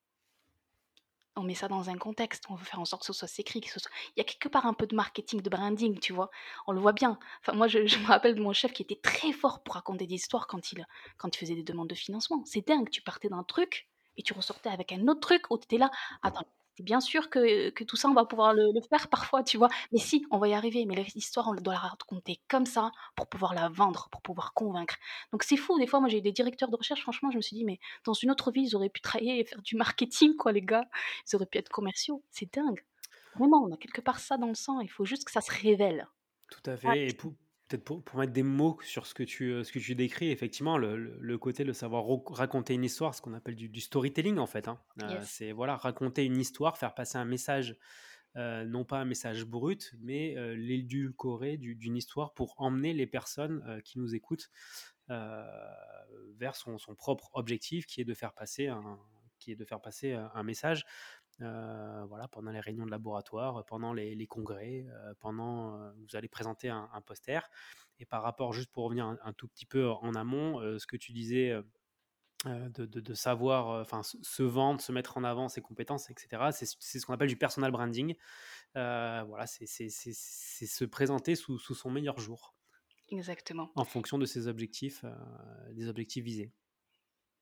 On 1.38 1.44
met 1.44 1.56
ça 1.56 1.68
dans 1.68 1.90
un 1.90 1.98
contexte, 1.98 2.46
on 2.50 2.56
veut 2.56 2.64
faire 2.64 2.80
en 2.80 2.86
sorte 2.86 3.02
que 3.02 3.08
ce 3.08 3.14
soit 3.14 3.40
écrit, 3.40 3.60
que 3.60 3.70
ce 3.70 3.80
soit... 3.80 3.92
Il 4.16 4.20
y 4.20 4.22
a 4.22 4.24
quelque 4.24 4.48
part 4.48 4.66
un 4.66 4.74
peu 4.74 4.88
de 4.88 4.96
marketing, 4.96 5.42
de 5.42 5.50
branding, 5.50 6.00
tu 6.00 6.14
vois. 6.14 6.30
On 6.66 6.72
le 6.72 6.80
voit 6.80 6.94
bien. 6.94 7.20
Enfin, 7.42 7.54
moi, 7.54 7.68
je, 7.68 7.80
me 7.80 8.06
rappelle 8.06 8.36
de 8.36 8.42
mon 8.42 8.54
chef 8.54 8.72
qui 8.72 8.84
était 8.84 9.00
très 9.02 9.34
fort 9.34 9.62
pour 9.64 9.74
raconter 9.74 10.08
des 10.08 10.16
histoires 10.16 10.48
quand 10.48 10.72
il, 10.72 10.86
quand 11.18 11.36
il 11.36 11.40
faisait 11.40 11.56
des 11.56 11.64
demandes 11.64 11.90
de 11.90 11.96
financement. 11.96 12.42
C'est 12.46 12.66
dingue, 12.66 12.90
tu 12.90 13.02
partais 13.02 13.28
d'un 13.28 13.44
truc, 13.44 13.90
et 14.18 14.24
tu 14.24 14.34
ressortais 14.34 14.70
avec 14.70 14.92
un 14.92 15.08
autre 15.08 15.22
truc 15.22 15.50
où 15.50 15.58
tu 15.58 15.66
étais 15.66 15.78
là, 15.78 15.92
attends, 16.24 16.46
c'est 16.76 16.84
bien 16.84 17.00
sûr 17.00 17.30
que, 17.30 17.70
que, 17.70 17.84
tout 17.86 17.96
ça, 17.96 18.10
on 18.10 18.14
va 18.14 18.26
pouvoir 18.26 18.54
le, 18.54 18.70
faire 18.90 19.08
parfois, 19.08 19.44
tu 19.44 19.58
vois. 19.58 19.70
Mais 19.94 19.98
si, 19.98 20.26
on 20.30 20.38
va 20.40 20.50
y 20.50 20.54
arriver. 20.54 20.86
Mais 20.86 20.96
l'histoire, 21.16 21.48
on 21.48 21.54
doit 21.54 21.74
la 21.74 21.80
raconter 21.80 22.42
comme 22.50 22.66
ça 22.66 22.92
pour 23.16 23.28
pouvoir 23.28 23.54
la 23.54 23.70
vendre, 23.70 24.10
pour 24.12 24.22
pouvoir 24.22 24.54
convaincre. 24.54 24.96
Donc 25.32 25.44
c'est 25.44 25.56
fou. 25.56 25.80
Des 25.80 25.88
fois, 25.88 26.02
moi, 26.02 26.10
j'ai 26.10 26.20
des 26.20 26.34
directeurs 26.34 26.70
de 26.70 26.76
recherche, 26.76 27.02
franchement, 27.02 27.32
je 27.32 27.38
me 27.38 27.42
suis 27.42 27.56
dit, 27.56 27.64
mais 27.64 27.80
dans 28.04 28.14
une 28.14 28.30
autre 28.30 28.52
vie, 28.52 28.64
ils 28.64 28.76
auraient 28.76 28.90
pu 28.90 29.00
travailler 29.00 29.40
et 29.40 29.46
faire 29.46 29.62
du 29.62 29.78
marketing, 29.78 30.36
quoi, 30.36 30.52
les 30.52 30.62
gars. 30.62 30.86
Ils 31.32 31.36
auraient 31.38 31.46
pu 31.46 31.58
être 31.58 31.70
commerciaux. 31.70 32.22
C'est 32.30 32.54
dingue. 32.54 32.84
Vraiment, 33.38 33.64
on 33.64 33.74
a 33.74 33.78
quelque 33.78 34.02
part 34.02 34.20
ça 34.20 34.38
dans 34.38 34.48
le 34.48 34.56
sang. 34.56 34.82
Il 34.82 34.90
faut 34.90 35.06
juste 35.06 35.24
que 35.24 35.32
ça 35.32 35.42
se 35.42 35.52
révèle. 35.52 36.08
Tout 36.52 36.70
à 36.70 36.76
fait. 36.76 37.08
Et 37.08 37.14
pour, 37.14 37.34
peut-être 37.78 38.04
pour, 38.04 38.20
mettre 38.20 38.34
des 38.34 38.44
mots 38.44 38.78
sur 38.84 39.06
ce 39.06 39.14
que 39.14 39.24
tu, 39.24 39.52
euh, 39.52 39.64
ce 39.64 39.72
que 39.72 39.80
tu 39.80 39.96
décris, 39.96 40.32
effectivement, 40.32 40.78
le, 40.78 41.18
le, 41.20 41.38
côté 41.38 41.64
de 41.64 41.74
savoir 41.74 42.06
raconter 42.28 42.74
une 42.74 42.84
histoire, 42.84 43.16
ce 43.16 43.22
qu'on 43.22 43.34
appelle 43.34 43.56
du, 43.56 43.82
storytelling 43.82 44.38
en 44.38 44.48
fait. 44.48 44.68
Hein. 44.68 44.80
Euh, 45.02 45.22
c'est 45.24 45.52
voilà, 45.52 45.76
raconter 45.76 46.26
une 46.26 46.38
histoire, 46.38 46.78
faire 46.78 46.94
passer 46.94 47.18
un 47.18 47.26
message, 47.26 47.78
euh, 48.36 48.66
non 48.66 48.86
pas 48.86 49.00
un 49.00 49.06
message 49.06 49.46
brut, 49.46 49.94
mais 50.00 50.36
l'édulcoré 50.56 51.58
d'une 51.58 51.96
histoire 51.96 52.34
pour 52.34 52.56
emmener 52.58 52.94
les 52.94 53.08
personnes 53.08 53.82
qui 53.84 54.00
nous 54.00 54.16
écoutent 54.16 54.50
vers 55.10 56.56
son, 56.56 56.78
son, 56.78 56.96
propre 56.96 57.30
objectif, 57.34 57.86
qui 57.86 58.02
est 58.02 58.06
de 58.06 58.14
faire 58.14 58.34
passer 58.34 58.68
un, 58.68 59.00
qui 59.40 59.52
est 59.52 59.56
de 59.56 59.66
faire 59.66 59.82
passer 59.82 60.14
un 60.14 60.44
message. 60.44 60.86
Euh, 61.42 62.06
voilà, 62.08 62.30
pendant 62.30 62.52
les 62.52 62.62
réunions 62.62 62.86
de 62.86 62.92
laboratoire, 62.92 63.66
pendant 63.66 63.92
les, 63.92 64.26
congrès, 64.28 64.86
euh, 64.90 65.14
pendant 65.20 65.76
euh, 65.76 65.92
vous 66.08 66.16
allez 66.16 66.30
présenter 66.30 66.70
un, 66.70 67.02
poster. 67.06 67.50
Et 68.00 68.06
par 68.06 68.24
rapport, 68.24 68.54
juste 68.54 68.72
pour 68.72 68.86
revenir 68.86 69.06
un, 69.06 69.34
tout 69.34 69.48
petit 69.48 69.66
peu 69.66 69.90
en 69.90 70.16
amont, 70.16 70.60
ce 70.80 70.86
que 70.86 70.98
tu 70.98 71.12
disais 71.14 71.54
de, 72.46 73.14
savoir, 73.14 73.82
enfin, 73.82 74.02
se 74.04 74.44
vendre, 74.44 74.82
se 74.82 74.92
mettre 74.92 75.18
en 75.18 75.24
avant, 75.24 75.48
ses 75.50 75.62
compétences, 75.62 76.10
etc. 76.10 76.50
C'est 76.52 76.66
ce 77.00 77.06
qu'on 77.06 77.14
appelle 77.14 77.30
du 77.30 77.38
personal 77.38 77.72
branding. 77.72 78.16
voilà, 78.74 79.46
c'est 79.46 79.66
se 79.68 80.86
présenter 80.86 81.36
sous, 81.36 81.58
sous, 81.58 81.76
son 81.76 81.90
meilleur 81.90 82.20
jour. 82.20 82.54
Exactement. 83.10 83.72
En 83.76 83.86
fonction 83.86 84.18
de 84.18 84.26
ses 84.26 84.48
objectifs, 84.48 85.06
des 85.72 85.88
objectifs 85.88 86.24
visés. 86.24 86.52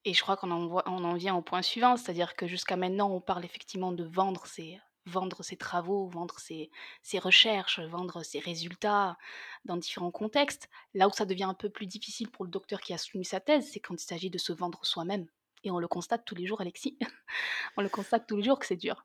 Et 0.04 0.12
je 0.14 0.20
crois 0.20 0.36
qu'on 0.36 0.50
en, 0.50 0.82
on 0.86 1.04
en 1.04 1.14
vient 1.14 1.34
au 1.34 1.42
point 1.42 1.62
suivant, 1.62 1.96
c'est-à-dire 1.96 2.36
que 2.36 2.46
jusqu'à 2.46 2.76
maintenant, 2.76 3.10
on 3.10 3.20
parle 3.20 3.44
effectivement 3.44 3.92
de 3.92 4.04
vendre 4.04 4.46
ses, 4.46 4.78
vendre 5.06 5.42
ses 5.42 5.56
travaux, 5.56 6.06
vendre 6.08 6.38
ses, 6.38 6.70
ses, 7.02 7.18
recherches, 7.18 7.80
vendre 7.80 8.22
ses 8.22 8.38
résultats 8.38 9.16
dans 9.64 9.76
différents 9.76 10.10
contextes. 10.10 10.68
Là 10.94 11.08
où 11.08 11.12
ça 11.12 11.24
devient 11.24 11.44
un 11.44 11.54
peu 11.54 11.70
plus 11.70 11.86
difficile 11.86 12.30
pour 12.30 12.44
le 12.44 12.50
docteur 12.50 12.80
qui 12.80 12.92
a 12.92 12.98
soumis 12.98 13.24
sa 13.24 13.40
thèse, 13.40 13.70
c'est 13.70 13.80
quand 13.80 13.94
il 13.94 14.06
s'agit 14.06 14.30
de 14.30 14.38
se 14.38 14.52
vendre 14.52 14.84
soi-même. 14.84 15.26
Et 15.62 15.70
on 15.70 15.78
le 15.78 15.88
constate 15.88 16.24
tous 16.24 16.34
les 16.34 16.46
jours, 16.46 16.60
Alexis. 16.60 16.98
on 17.76 17.82
le 17.82 17.88
constate 17.88 18.26
tous 18.26 18.36
les 18.36 18.42
jours 18.42 18.58
que 18.58 18.66
c'est 18.66 18.76
dur. 18.76 19.02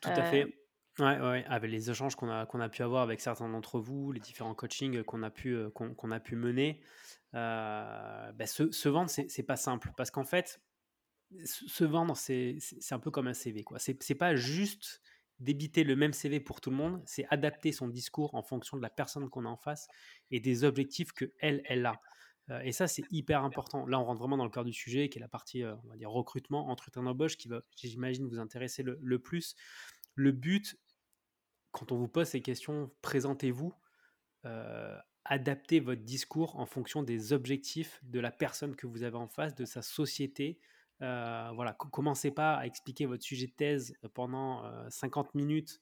Tout 0.00 0.08
à 0.08 0.22
fait. 0.24 0.67
Euh, 1.00 1.04
ouais, 1.04 1.20
ouais, 1.20 1.44
avec 1.46 1.70
les 1.70 1.90
échanges 1.90 2.16
qu'on 2.16 2.28
a, 2.30 2.46
qu'on 2.46 2.60
a 2.60 2.68
pu 2.68 2.82
avoir 2.82 3.02
avec 3.02 3.20
certains 3.20 3.48
d'entre 3.48 3.78
vous, 3.80 4.12
les 4.12 4.20
différents 4.20 4.54
coachings 4.54 5.02
qu'on 5.04 5.22
a, 5.22 5.30
pu, 5.30 5.54
euh, 5.54 5.70
qu'on, 5.70 6.10
a 6.10 6.20
pu 6.20 6.36
mener, 6.36 6.80
euh, 7.34 8.32
bah, 8.32 8.46
se, 8.46 8.88
vendre, 8.88 9.10
c'est 9.10 9.42
pas 9.42 9.56
simple. 9.56 9.92
Parce 9.96 10.10
qu'en 10.10 10.24
fait, 10.24 10.60
se 11.44 11.84
vendre, 11.84 12.16
c'est 12.16 12.58
un 12.90 12.98
peu 12.98 13.10
comme 13.10 13.28
un 13.28 13.34
CV. 13.34 13.64
C'est 13.78 14.14
pas 14.14 14.34
juste 14.34 15.02
débiter 15.40 15.84
le 15.84 15.94
même 15.94 16.12
CV 16.12 16.40
pour 16.40 16.60
tout 16.60 16.70
le 16.70 16.76
monde, 16.76 17.00
c'est 17.06 17.26
adapter 17.30 17.70
son 17.70 17.88
discours 17.88 18.34
en 18.34 18.42
fonction 18.42 18.76
de 18.76 18.82
la 18.82 18.90
personne 18.90 19.28
qu'on 19.30 19.44
a 19.44 19.48
en 19.48 19.56
face 19.56 19.86
et 20.32 20.40
des 20.40 20.64
objectifs 20.64 21.12
que 21.12 21.32
elle, 21.38 21.62
elle 21.66 21.86
a. 21.86 22.00
Heu 22.50 22.60
et 22.64 22.72
ça, 22.72 22.88
c'est 22.88 23.04
hyper 23.10 23.44
important. 23.44 23.86
Là, 23.86 24.00
on 24.00 24.04
rentre 24.04 24.18
vraiment 24.20 24.36
dans 24.36 24.44
le 24.44 24.50
cœur 24.50 24.64
du 24.64 24.72
sujet 24.72 25.08
qui 25.08 25.18
est 25.18 25.20
la 25.20 25.28
partie, 25.28 25.62
heu, 25.62 25.76
on 25.84 25.88
va 25.90 25.96
dire 25.96 26.10
recrutement, 26.10 26.68
entretien 26.70 27.02
d'embauche 27.04 27.36
qui 27.36 27.48
va, 27.48 27.60
j'imagine, 27.76 28.26
vous 28.26 28.40
intéresser 28.40 28.82
le 28.82 28.98
le 29.00 29.18
plus. 29.20 29.54
Le 30.14 30.32
but, 30.32 30.76
quand 31.72 31.92
on 31.92 31.96
vous 31.96 32.08
pose 32.08 32.28
ces 32.28 32.42
questions, 32.42 32.90
présentez-vous, 33.02 33.72
heu, 34.46 34.96
adaptez 35.24 35.80
votre 35.80 36.02
discours 36.02 36.56
en 36.58 36.66
fonction 36.66 37.02
des 37.02 37.32
objectifs 37.32 38.00
de 38.04 38.20
la 38.20 38.30
personne 38.32 38.76
que 38.76 38.86
vous 38.86 39.02
avez 39.02 39.16
en 39.16 39.28
face, 39.28 39.54
de 39.54 39.64
sa 39.64 39.82
société. 39.82 40.58
Heu, 41.02 41.50
voilà, 41.54 41.74
co 41.74 41.88
commencez 41.88 42.30
pas 42.30 42.56
à 42.56 42.66
expliquer 42.66 43.06
votre 43.06 43.22
sujet 43.24 43.46
de 43.46 43.52
thèse 43.52 43.96
pendant, 44.14 44.64
heu, 44.66 44.86
50 44.90 45.34
minutes 45.34 45.80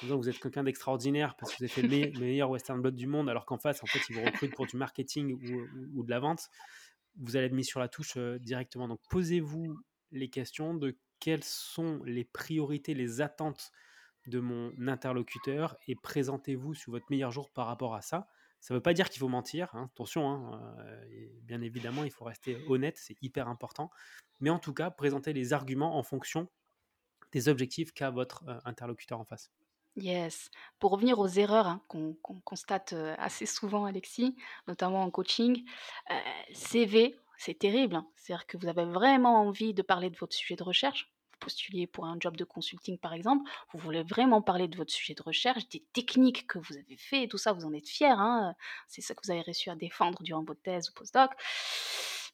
disant 0.00 0.16
que 0.16 0.22
vous 0.22 0.28
êtes 0.28 0.40
quelqu'un 0.40 0.62
d'extraordinaire 0.64 1.36
parce 1.36 1.52
que 1.52 1.58
vous 1.58 1.64
avez 1.64 1.72
fait 1.72 1.82
le 1.82 1.88
meille 1.88 2.12
meilleur 2.12 2.50
western 2.50 2.80
blot 2.80 2.92
du 2.92 3.06
monde 3.08 3.28
alors 3.28 3.46
qu'en 3.46 3.58
face, 3.58 3.82
en 3.82 3.88
fait, 3.88 4.08
ils 4.08 4.12
vous 4.12 4.22
recrutent 4.22 4.54
pour 4.54 4.66
du 4.66 4.76
marketing 4.76 5.32
ou, 5.42 6.04
de 6.04 6.10
la 6.10 6.20
vente. 6.20 6.48
Vous 7.16 7.36
allez 7.36 7.46
être 7.46 7.52
mis 7.52 7.64
sur 7.64 7.80
la 7.80 7.88
touche, 7.88 8.16
heu, 8.16 8.38
directement. 8.38 8.88
Donc 8.88 9.00
posez-vous 9.08 9.80
les 10.12 10.30
questions 10.30 10.74
de 10.74 10.98
quelles 11.20 11.44
sont 11.44 12.00
les 12.04 12.24
priorités, 12.24 12.94
les 12.94 13.20
attentes 13.20 13.72
de 14.28 14.40
mon 14.40 14.72
interlocuteur 14.86 15.76
et 15.86 15.94
présentez-vous 15.94 16.74
sous 16.74 16.90
votre 16.90 17.06
meilleur 17.10 17.30
jour 17.30 17.50
par 17.50 17.66
rapport 17.66 17.94
à 17.94 18.02
ça. 18.02 18.28
Ça 18.60 18.74
ne 18.74 18.78
veut 18.78 18.82
pas 18.82 18.92
dire 18.92 19.08
qu'il 19.08 19.20
faut 19.20 19.28
mentir, 19.28 19.74
hein, 19.74 19.88
attention, 19.92 20.28
hein, 20.28 20.76
euh, 20.80 21.28
bien 21.42 21.60
évidemment, 21.60 22.04
il 22.04 22.10
faut 22.10 22.24
rester 22.24 22.64
honnête, 22.68 22.96
c'est 22.98 23.16
hyper 23.22 23.48
important. 23.48 23.90
Mais 24.40 24.50
en 24.50 24.58
tout 24.58 24.74
cas, 24.74 24.90
présentez 24.90 25.32
les 25.32 25.52
arguments 25.52 25.96
en 25.96 26.02
fonction 26.02 26.48
des 27.32 27.48
objectifs 27.48 27.92
qu'a 27.92 28.10
votre 28.10 28.44
euh, 28.48 28.58
interlocuteur 28.64 29.20
en 29.20 29.24
face. 29.24 29.50
Yes. 29.96 30.50
Pour 30.78 30.92
revenir 30.92 31.18
aux 31.18 31.28
erreurs, 31.28 31.66
hein, 31.66 31.82
qu'on 31.88 32.14
constate, 32.44 32.92
heu, 32.92 33.14
assez 33.18 33.46
souvent 33.46 33.84
Alexis, 33.84 34.36
notamment 34.66 35.02
en 35.02 35.10
coaching, 35.10 35.64
CV, 36.52 37.16
c'est 37.36 37.58
terrible. 37.58 38.02
C'est-à-dire 38.16 38.46
que 38.46 38.56
vous 38.58 38.66
avez 38.66 38.84
vraiment 38.84 39.40
envie 39.40 39.72
de 39.72 39.82
parler 39.82 40.10
de 40.10 40.16
votre 40.16 40.34
sujet 40.34 40.56
de 40.56 40.62
recherche. 40.62 41.12
Postulez 41.40 41.86
pour 41.86 42.06
un 42.06 42.16
job 42.18 42.36
de 42.36 42.44
consulting, 42.44 42.98
par 42.98 43.12
exemple, 43.12 43.48
vous 43.72 43.78
voulez 43.78 44.02
vraiment 44.02 44.42
parler 44.42 44.68
de 44.68 44.76
votre 44.76 44.92
sujet 44.92 45.14
de 45.14 45.22
recherche, 45.22 45.68
des 45.68 45.84
techniques 45.92 46.46
que 46.46 46.58
vous 46.58 46.76
avez 46.76 46.96
fait 46.96 47.24
et 47.24 47.28
tout 47.28 47.38
ça, 47.38 47.52
vous 47.52 47.64
en 47.64 47.72
êtes 47.72 47.88
fiers, 47.88 48.06
hein, 48.08 48.54
c'est 48.88 49.00
ça 49.00 49.14
que 49.14 49.20
vous 49.24 49.30
avez 49.30 49.42
réussi 49.42 49.70
à 49.70 49.76
défendre 49.76 50.22
durant 50.22 50.42
votre 50.42 50.62
thèse 50.62 50.90
ou 50.90 50.94
postdoc. 50.94 51.30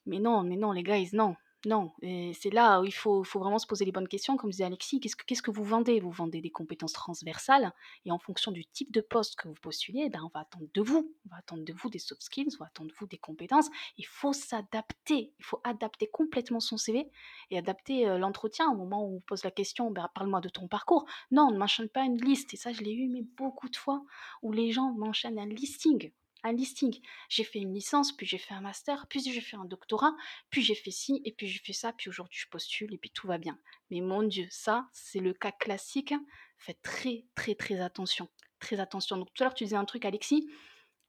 Mais 0.07 0.19
non, 0.19 0.43
mais 0.43 0.57
non 0.57 0.73
les 0.73 0.83
guys, 0.83 1.11
non. 1.13 1.37
Non, 1.67 1.93
c'est 2.03 2.53
là 2.53 2.83
où 2.83 2.85
il 2.85 2.93
faut 2.93 3.23
vraiment 3.23 3.59
se 3.59 3.67
poser 3.67 3.87
les 3.87 3.93
bonnes 3.93 4.09
questions. 4.09 4.37
Comme 4.37 4.51
disait 4.51 4.65
Alexis, 4.65 5.01
qu'est-ce 5.01 5.43
que 5.43 5.51
vous 5.51 5.65
vendez? 5.65 5.99
Vous 5.99 6.11
vendez 6.11 6.43
des 6.43 6.51
compétences 6.51 6.93
transversales 6.93 7.73
et 8.05 8.11
en 8.11 8.19
fonction 8.19 8.53
du 8.53 8.67
type 8.67 8.93
de 8.93 9.01
poste 9.01 9.37
que 9.37 9.49
vous 9.49 9.55
postulez, 9.55 10.11
ben, 10.11 10.21
on 10.25 10.29
va 10.29 10.41
attendre 10.41 10.67
de 10.75 10.83
vous. 10.83 11.15
On 11.25 11.31
va 11.31 11.39
attendre 11.39 11.65
de 11.65 11.73
vous 11.73 11.89
des 11.89 11.99
soft 11.99 12.23
skills, 12.23 12.49
on 12.57 12.65
va 12.65 12.67
attendre 12.67 12.91
de 12.91 12.95
vous 12.99 13.07
des 13.07 13.17
compétences. 13.17 13.71
Il 13.97 14.07
faut 14.07 14.35
s'adapter. 14.35 15.33
Il 15.39 15.45
faut 15.45 15.61
adapter 15.65 16.07
complètement 16.07 16.61
son 16.61 16.77
CV 16.77 17.11
et 17.51 17.57
adapter, 17.57 18.07
heu, 18.07 18.19
l'entretien 18.19 18.71
au 18.71 18.77
moment 18.77 19.03
où 19.03 19.17
on 19.17 19.21
pose 19.21 19.43
la 19.43 19.51
question: 19.51 19.91
«Ben, 19.91 20.11
parle-moi 20.15 20.43
de 20.43 20.51
ton 20.51 20.69
parcours». 20.69 21.07
Non, 21.31 21.45
on 21.45 21.53
ne 21.53 21.59
mentionne 21.59 21.89
pas 21.89 22.03
une 22.05 22.21
liste 22.23 22.53
et 22.53 22.59
ça, 22.59 22.73
je 22.73 22.83
l'ai 22.83 22.93
eu 22.93 23.09
mais 23.09 23.23
beaucoup 23.39 23.71
de 23.71 23.77
fois 23.77 24.05
où 24.43 24.53
les 24.53 24.71
gens 24.71 24.93
mentionnent 24.93 25.39
un 25.39 25.47
listing 25.47 26.13
un 26.45 26.53
listing. 26.53 27.01
J'ai 27.29 27.43
fait 27.43 27.59
une 27.59 27.75
licence, 27.75 28.13
puis 28.13 28.27
j'ai 28.27 28.39
fait 28.39 28.55
un 28.55 28.61
master, 28.61 29.07
puis 29.09 29.21
j'ai 29.21 29.41
fait 29.41 29.57
un 29.57 29.65
doctorat, 29.65 30.15
puis 30.51 30.63
j'ai 30.63 30.75
fait 30.75 30.91
ci, 30.91 31.21
et 31.25 31.33
puis 31.33 31.49
j'ai 31.49 31.59
fait 31.59 31.73
ça, 31.73 31.93
puis 31.93 32.09
aujourd'hui 32.11 32.39
je 32.39 32.49
postule, 32.49 32.95
et 32.95 32.99
puis 32.99 33.11
tout 33.11 33.27
va 33.27 33.39
bien. 33.39 33.59
Mais 33.91 34.01
mon 34.01 34.23
Dieu, 34.23 34.47
ça, 34.51 34.87
c'est 34.93 35.21
le 35.21 35.33
cas 35.33 35.53
classique. 35.53 36.15
Faites 36.59 36.81
très, 36.83 37.25
très, 37.35 37.55
très 37.55 37.81
attention. 37.81 38.29
Très 38.61 38.79
attention. 38.79 39.17
Donc 39.17 39.33
tout 39.35 39.43
à 39.43 39.47
l'heure, 39.47 39.55
tu 39.55 39.65
disais 39.65 39.77
un 39.77 39.85
truc, 39.85 40.05
Alexis. 40.05 40.49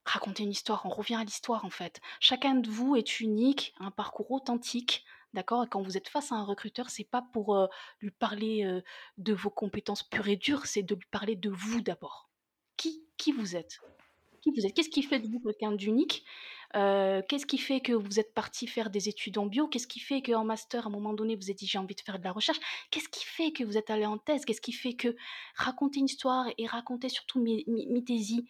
Racontez 0.05 0.43
une 0.43 0.51
histoire, 0.51 0.85
on 0.85 0.89
revient 0.89 1.15
à 1.15 1.23
l'histoire 1.23 1.65
en 1.65 1.69
fait. 1.69 1.99
Chacun 2.19 2.55
de 2.55 2.69
vous 2.69 2.95
est 2.95 3.19
unique, 3.19 3.73
un 3.79 3.89
parcours 3.89 4.29
authentique, 4.31 5.03
d'accord? 5.33 5.65
Quand 5.69 5.81
vous 5.81 5.97
êtes 5.97 6.09
face 6.09 6.31
à 6.31 6.35
un 6.35 6.43
recruteur, 6.43 6.91
c'est 6.91 7.09
pas 7.09 7.23
pour 7.33 7.55
euh, 7.55 7.67
lui 8.01 8.11
parler 8.11 8.65
euh, 8.65 8.81
de 9.17 9.33
vos 9.33 9.49
compétences 9.49 10.03
pures 10.03 10.27
et 10.27 10.35
dures, 10.35 10.67
c'est 10.67 10.83
de 10.83 10.93
lui 10.93 11.07
parler 11.09 11.35
de 11.35 11.49
vous 11.49 11.81
d'abord. 11.81 12.29
Qui, 12.77 13.03
qui 13.17 13.31
vous 13.31 13.55
êtes? 13.55 13.79
Vous 14.55 14.65
êtes? 14.65 14.73
Qu'est-ce 14.73 14.89
qui 14.89 15.03
fait 15.03 15.19
de 15.19 15.27
vous 15.27 15.39
quelqu'un 15.39 15.71
d'unique? 15.71 16.23
Euh, 16.75 17.21
Qu'est-ce 17.27 17.45
qui 17.45 17.57
fait 17.57 17.79
que 17.79 17.93
vous 17.93 18.19
êtes 18.19 18.33
parti 18.33 18.67
faire 18.67 18.89
des 18.89 19.09
études 19.09 19.37
en 19.37 19.45
bio? 19.45 19.67
Qu'est-ce 19.67 19.87
qui 19.87 19.99
fait 19.99 20.21
qu'en 20.21 20.43
master, 20.43 20.85
à 20.85 20.89
un 20.89 20.91
moment 20.91 21.13
donné, 21.13 21.35
vous 21.35 21.43
avez 21.45 21.53
dit 21.53 21.67
j'ai 21.67 21.77
envie 21.77 21.95
de 21.95 22.01
faire 22.01 22.19
de 22.19 22.23
la 22.23 22.31
recherche? 22.31 22.59
Qu'est-ce 22.91 23.09
qui 23.09 23.25
fait 23.25 23.51
que 23.51 23.63
vous 23.63 23.77
êtes 23.77 23.89
allé 23.89 24.05
en 24.05 24.17
thèse? 24.17 24.45
Qu'est-ce 24.45 24.61
qui 24.61 24.73
fait 24.73 24.93
que 24.95 25.15
raconter 25.55 25.99
une 25.99 26.05
histoire 26.05 26.47
et 26.57 26.65
raconter 26.67 27.09
surtout 27.09 27.39
mettez-y, 27.41 28.45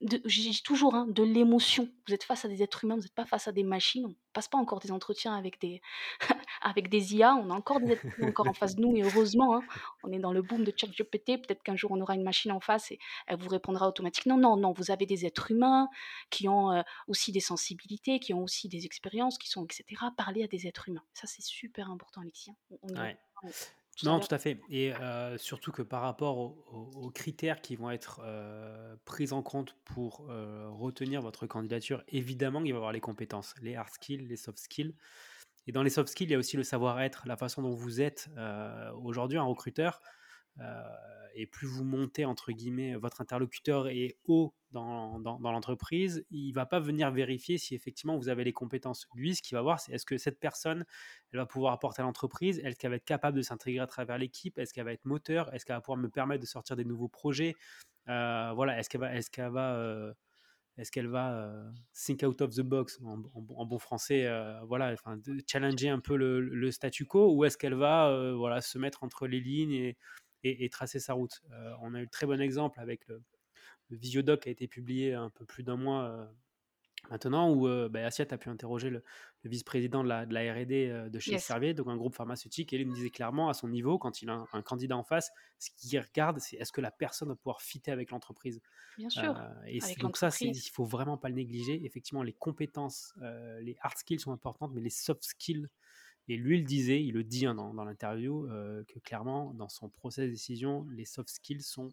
j'ai 0.00 0.52
toujours 0.62 0.94
hein, 0.94 1.06
de 1.08 1.22
l'émotion. 1.22 1.88
Vous 2.06 2.12
êtes 2.12 2.24
face 2.24 2.44
à 2.44 2.48
des 2.48 2.62
êtres 2.62 2.84
humains, 2.84 2.96
vous 2.96 3.02
n'êtes 3.02 3.14
pas 3.14 3.24
face 3.24 3.48
à 3.48 3.52
des 3.52 3.62
machines. 3.62 4.04
On 4.06 4.14
passe 4.34 4.48
pas 4.48 4.58
encore 4.58 4.80
des 4.80 4.92
entretiens 4.92 5.34
avec 5.34 5.58
des, 5.60 5.80
avec 6.60 6.90
des 6.90 7.14
IA. 7.14 7.34
On 7.34 7.50
a 7.50 7.54
encore 7.54 7.80
des 7.80 7.92
êtres 7.92 8.04
humains 8.18 8.28
encore 8.28 8.46
en 8.46 8.52
face 8.52 8.76
de 8.76 8.82
nous 8.82 8.94
et 8.96 9.02
heureusement, 9.02 9.56
hein, 9.56 9.62
on 10.04 10.12
est 10.12 10.18
dans 10.18 10.32
le 10.32 10.42
boom 10.42 10.64
de 10.64 10.72
ChatGPT. 10.76 11.42
Peut-être 11.42 11.62
qu'un 11.62 11.76
jour 11.76 11.92
on 11.92 12.00
aura 12.00 12.14
une 12.14 12.22
machine 12.22 12.52
en 12.52 12.60
face 12.60 12.92
et 12.92 12.98
elle 13.26 13.38
vous 13.38 13.48
répondra 13.48 13.88
automatiquement. 13.88 14.36
Non, 14.36 14.56
non, 14.56 14.72
vous 14.72 14.90
avez 14.90 15.06
des 15.06 15.24
êtres 15.24 15.50
humains 15.50 15.88
qui 16.30 16.46
ont 16.48 16.72
euh, 16.72 16.82
aussi 17.08 17.32
des 17.32 17.40
sensibilités, 17.40 18.20
qui 18.20 18.34
ont 18.34 18.42
aussi 18.42 18.68
des 18.68 18.84
expériences, 18.84 19.38
qui 19.38 19.48
sont 19.48 19.64
etc. 19.64 19.84
Parler 20.16 20.44
à 20.44 20.46
des 20.46 20.66
êtres 20.66 20.88
humains. 20.90 21.04
Ça 21.14 21.26
c'est 21.26 21.42
super 21.42 21.90
important, 21.90 22.20
Alexis. 22.20 22.52
On, 22.82 22.88
non, 24.04 24.20
tout 24.20 24.34
à 24.34 24.38
fait. 24.38 24.60
Et 24.68 24.94
euh, 24.94 25.38
surtout 25.38 25.72
que 25.72 25.82
par 25.82 26.02
rapport 26.02 26.38
aux, 26.38 27.10
critères 27.10 27.60
qui 27.60 27.76
vont 27.76 27.90
être 27.90 28.20
euh, 28.24 28.94
pris 29.04 29.32
en 29.32 29.42
compte 29.42 29.76
pour 29.84 30.26
euh, 30.28 30.68
retenir 30.70 31.22
votre 31.22 31.46
candidature, 31.46 32.02
évidemment, 32.08 32.60
il 32.60 32.72
va 32.72 32.76
y 32.76 32.76
avoir 32.76 32.92
les 32.92 33.00
compétences, 33.00 33.54
les 33.62 33.74
hard 33.74 33.90
skills, 33.90 34.26
les 34.26 34.36
soft 34.36 34.58
skills. 34.58 34.94
Et 35.66 35.72
dans 35.72 35.82
les 35.82 35.90
soft 35.90 36.10
skills, 36.10 36.26
il 36.26 36.32
y 36.32 36.34
a 36.34 36.38
aussi 36.38 36.56
le 36.56 36.62
savoir-être, 36.62 37.22
la 37.26 37.36
façon 37.36 37.62
dont 37.62 37.74
vous 37.74 38.00
êtes. 38.00 38.28
Aujourd'hui, 39.02 39.38
un 39.38 39.44
recruteur, 39.44 40.00
et 41.36 41.46
plus 41.46 41.66
vous 41.66 41.84
montez, 41.84 42.24
entre 42.24 42.50
guillemets, 42.50 42.96
votre 42.96 43.20
interlocuteur 43.20 43.88
est 43.88 44.16
haut 44.24 44.54
dans, 44.72 45.20
dans, 45.20 45.52
l'entreprise, 45.52 46.24
il 46.30 46.52
va 46.52 46.66
pas 46.66 46.80
venir 46.80 47.10
vérifier 47.10 47.58
si 47.58 47.74
effectivement 47.74 48.16
vous 48.16 48.28
avez 48.28 48.42
les 48.44 48.52
compétences. 48.52 49.06
Lui, 49.14 49.34
ce 49.34 49.42
qu'il 49.42 49.54
va 49.54 49.62
voir, 49.62 49.78
c'est 49.80 49.92
est-ce 49.92 50.06
que 50.06 50.18
cette 50.18 50.40
personne, 50.40 50.84
elle 51.32 51.38
va 51.38 51.46
pouvoir 51.46 51.72
apporter 51.72 52.02
à 52.02 52.04
l'entreprise, 52.04 52.58
est-ce 52.60 52.76
qu'elle 52.76 52.90
va 52.90 52.96
être 52.96 53.04
capable 53.04 53.36
de 53.36 53.42
s'intégrer 53.42 53.80
à 53.80 53.86
travers 53.86 54.18
l'équipe, 54.18 54.58
est-ce 54.58 54.72
qu'elle 54.72 54.84
va 54.84 54.92
être 54.92 55.04
moteur, 55.04 55.52
est-ce 55.54 55.64
qu'elle 55.64 55.76
va 55.76 55.80
pouvoir 55.80 55.98
me 55.98 56.08
permettre 56.08 56.40
de 56.40 56.46
sortir 56.46 56.74
des 56.74 56.84
nouveaux 56.84 57.08
projets, 57.08 57.54
euh, 58.08 58.52
voilà, 58.54 58.78
est-ce 58.78 58.88
qu'elle 58.88 59.02
va, 59.02 59.14
est-ce 59.14 59.30
qu'elle 59.30 59.50
va 59.50 59.76
euh, 59.76 60.12
est-ce 60.78 60.92
qu'elle 60.92 61.08
va 61.08 61.64
think 61.94 62.22
out 62.22 62.42
of 62.42 62.54
the 62.54 62.60
box 62.60 63.00
en, 63.02 63.16
bon 63.16 63.78
français, 63.78 64.28
voilà, 64.64 64.92
enfin, 64.92 65.18
challenger 65.46 65.88
un 65.88 66.00
peu 66.00 66.16
le, 66.16 66.38
le, 66.38 66.70
statu 66.70 67.06
quo, 67.06 67.34
ou 67.34 67.46
est-ce 67.46 67.56
qu'elle 67.56 67.74
va, 67.74 68.34
voilà, 68.34 68.60
se 68.60 68.76
mettre 68.78 69.02
entre 69.02 69.26
les 69.26 69.40
lignes 69.40 69.72
et, 69.72 69.96
et, 70.48 70.68
tracer 70.68 71.00
sa 71.00 71.14
route. 71.14 71.42
Euh, 71.52 71.72
on 71.82 71.94
a 71.94 71.98
eu 71.98 72.02
le 72.02 72.08
très 72.08 72.26
bon 72.26 72.40
exemple 72.40 72.80
avec 72.80 73.06
le, 73.08 73.22
le 73.90 73.96
Visiodoc 73.96 74.40
qui 74.40 74.48
a 74.48 74.52
été 74.52 74.66
publié 74.68 75.14
un 75.14 75.30
peu 75.30 75.44
plus 75.44 75.62
d'un 75.62 75.76
mois 75.76 76.04
euh, 76.04 76.26
maintenant, 77.10 77.50
où 77.50 77.68
euh, 77.68 77.88
bah, 77.88 78.04
Assiette 78.04 78.32
a 78.32 78.38
pu 78.38 78.48
interroger 78.48 78.90
le, 78.90 79.02
vice-président 79.44 80.02
de 80.02 80.08
la, 80.08 80.22
RD 80.24 81.10
de 81.10 81.18
chez 81.20 81.38
Servier, 81.38 81.72
donc 81.72 81.86
un 81.86 81.96
groupe 81.96 82.16
pharmaceutique, 82.16 82.72
et 82.72 82.78
il 82.78 82.86
me 82.88 82.94
disait 82.94 83.10
clairement 83.10 83.48
à 83.48 83.54
son 83.54 83.68
niveau, 83.68 83.96
quand 83.96 84.20
il 84.20 84.28
a 84.28 84.44
un, 84.52 84.62
candidat 84.62 84.96
en 84.96 85.04
face, 85.04 85.30
ce 85.60 85.70
qu'il 85.76 86.00
regarde, 86.00 86.40
c'est 86.40 86.56
est-ce 86.56 86.72
que 86.72 86.80
la 86.80 86.90
personne 86.90 87.28
va 87.28 87.36
pouvoir 87.36 87.62
fitter 87.62 87.92
avec 87.92 88.10
l'entreprise? 88.10 88.60
Bien 88.98 89.08
sûr. 89.08 89.40
et 89.68 89.78
donc 90.00 90.16
ça, 90.16 90.30
il 90.40 90.52
faut 90.72 90.84
vraiment 90.84 91.16
pas 91.16 91.28
le 91.28 91.36
négliger. 91.36 91.84
Effectivement, 91.84 92.24
les 92.24 92.32
compétences, 92.32 93.14
les 93.60 93.76
hard 93.82 93.96
skills 93.98 94.18
sont 94.18 94.32
importantes, 94.32 94.72
mais 94.74 94.80
les 94.80 94.90
soft 94.90 95.22
skills 95.22 95.68
et 96.28 96.36
lui, 96.36 96.58
il 96.58 96.64
disait, 96.64 97.02
il 97.02 97.12
le 97.12 97.24
dit 97.24 97.46
hein, 97.46 97.54
dans, 97.54 97.84
l'interview, 97.84 98.46
euh, 98.46 98.82
que 98.88 98.98
clairement, 98.98 99.54
dans 99.54 99.68
son 99.68 99.88
process 99.88 100.26
de 100.26 100.30
décision, 100.30 100.86
les 100.90 101.04
soft 101.04 101.28
skills 101.28 101.62
sont 101.62 101.92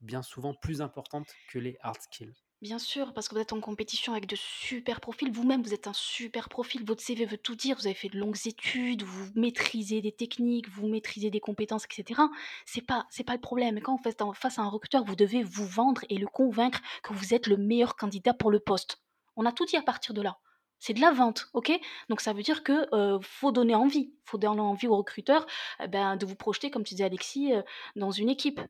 bien 0.00 0.22
souvent 0.22 0.52
plus 0.52 0.82
importantes 0.82 1.28
que 1.48 1.58
les 1.58 1.76
hard 1.80 2.00
skills. 2.00 2.34
Bien 2.60 2.78
sûr, 2.78 3.12
parce 3.12 3.28
que 3.28 3.34
vous 3.34 3.40
êtes 3.40 3.52
en 3.52 3.60
compétition 3.60 4.12
avec 4.12 4.26
de 4.26 4.36
super 4.36 5.00
profils. 5.00 5.32
Vous-même, 5.32 5.62
vous 5.62 5.74
êtes 5.74 5.88
un 5.88 5.92
super 5.92 6.48
profil. 6.48 6.84
Votre 6.84 7.02
CV 7.02 7.24
veut 7.24 7.36
tout 7.36 7.56
dire. 7.56 7.76
Vous 7.76 7.86
avez 7.86 7.94
fait 7.94 8.08
de 8.08 8.18
longues 8.18 8.46
études, 8.46 9.02
vous 9.02 9.32
maîtrisez 9.34 10.00
des 10.00 10.12
techniques, 10.12 10.68
vous 10.68 10.86
maîtrisez 10.86 11.28
des 11.30 11.40
compétences, 11.40 11.86
etc. 11.86 12.20
C'est 12.64 12.86
pas, 12.86 13.06
c'est 13.10 13.24
pas 13.24 13.34
le 13.34 13.40
problème. 13.40 13.80
Quand 13.80 13.96
vous 14.00 14.08
êtes 14.08 14.22
face 14.34 14.60
à 14.60 14.62
un 14.62 14.68
recruteur, 14.68 15.02
vous 15.02 15.16
devez 15.16 15.42
vous 15.42 15.66
vendre 15.66 16.02
et 16.08 16.18
le 16.18 16.28
convaincre 16.28 16.80
que 17.02 17.12
vous 17.12 17.34
êtes 17.34 17.48
le 17.48 17.56
meilleur 17.56 17.96
candidat 17.96 18.32
pour 18.32 18.52
le 18.52 18.60
poste. 18.60 19.02
On 19.34 19.44
a 19.44 19.50
tout 19.50 19.66
dit 19.66 19.76
à 19.76 19.82
partir 19.82 20.14
de 20.14 20.22
là. 20.22 20.38
C'est 20.84 20.94
de 20.94 21.00
la 21.00 21.12
vente, 21.12 21.48
ok? 21.52 21.70
Donc 22.08 22.20
ça 22.20 22.32
veut 22.32 22.42
dire 22.42 22.64
que 22.64 22.88
faut 23.22 23.52
donner 23.52 23.76
envie, 23.76 24.12
faut 24.24 24.36
donner 24.36 24.60
envie 24.60 24.88
aux 24.88 24.96
recruteurs 24.96 25.46
eh 25.80 25.86
ben, 25.86 26.16
de 26.16 26.26
vous 26.26 26.34
projeter, 26.34 26.72
comme 26.72 26.82
tu 26.82 26.94
disais 26.94 27.04
Alexis, 27.04 27.52
dans 27.94 28.10
une 28.10 28.28
équipe. 28.28 28.60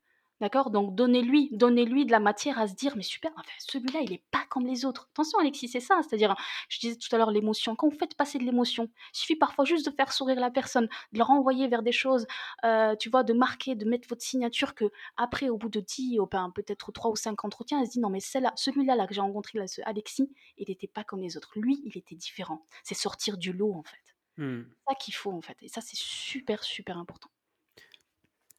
D'accord? 0.42 0.70
Donc 0.70 0.96
donnez-lui 0.96 1.50
donnez-lui 1.52 2.04
de 2.04 2.10
la 2.10 2.18
matière 2.18 2.58
à 2.58 2.66
se 2.66 2.74
dire: 2.74 2.96
«Mais 2.96 3.04
super, 3.04 3.30
celui-là, 3.60 4.00
il 4.02 4.12
est 4.12 4.24
pas 4.32 4.44
comme 4.50 4.66
les 4.66 4.84
autres». 4.84 5.08
Attention 5.12 5.38
Alexis, 5.38 5.68
c'est 5.68 5.78
ça, 5.78 6.00
c'est-à-dire, 6.02 6.34
je 6.68 6.80
disais 6.80 6.96
tout 6.96 7.14
à 7.14 7.18
l'heure 7.18 7.30
l'émotion. 7.30 7.76
Quand 7.76 7.88
vous 7.88 7.96
faites 7.96 8.16
passer 8.16 8.38
de 8.38 8.44
l'émotion, 8.44 8.90
il 9.14 9.18
suffit 9.18 9.36
parfois 9.36 9.64
juste 9.64 9.86
de 9.88 9.94
faire 9.94 10.12
sourire 10.12 10.40
la 10.40 10.50
personne, 10.50 10.86
de 11.12 11.18
le 11.18 11.22
renvoyer 11.22 11.68
vers 11.68 11.84
des 11.84 11.92
choses, 11.92 12.26
heu, 12.64 12.96
tu 12.98 13.08
vois? 13.08 13.22
De 13.22 13.32
marquer, 13.32 13.76
de 13.76 13.84
mettre 13.88 14.08
votre 14.08 14.22
signature 14.22 14.74
Que 14.74 14.86
après, 15.16 15.48
au 15.48 15.58
bout 15.58 15.68
de 15.68 15.78
10 15.80 16.18
ou 16.18 16.26
ben, 16.26 16.50
peut-être 16.52 16.90
3 16.90 17.12
ou 17.12 17.16
5 17.16 17.44
entretiens, 17.44 17.80
elle 17.80 17.86
se 17.86 17.92
dit: 17.92 18.00
«Non 18.00 18.10
mais 18.10 18.20
celle-là 18.20 18.52
celui-là 18.56 18.96
là 18.96 19.06
que 19.06 19.14
j'ai 19.14 19.20
rencontré 19.20 19.60
là, 19.60 19.68
ce 19.68 19.80
Alexis, 19.84 20.28
il 20.58 20.70
était 20.72 20.88
pas 20.88 21.04
comme 21.04 21.20
les 21.20 21.36
autres. 21.36 21.52
Lui, 21.56 21.80
il 21.84 21.96
était 21.96 22.16
différent». 22.16 22.66
C'est 22.82 22.94
sortir 22.96 23.36
du 23.38 23.52
lot, 23.52 23.74
en 23.74 23.84
fait. 23.84 24.16
Mmh. 24.38 24.62
C'est 24.86 24.92
ça 24.92 24.94
qu'il 24.96 25.14
faut, 25.14 25.30
en 25.32 25.40
fait 25.42 25.56
et 25.62 25.68
ça, 25.68 25.80
c'est 25.80 25.96
super, 25.96 26.64
super 26.64 26.98
important. 26.98 27.28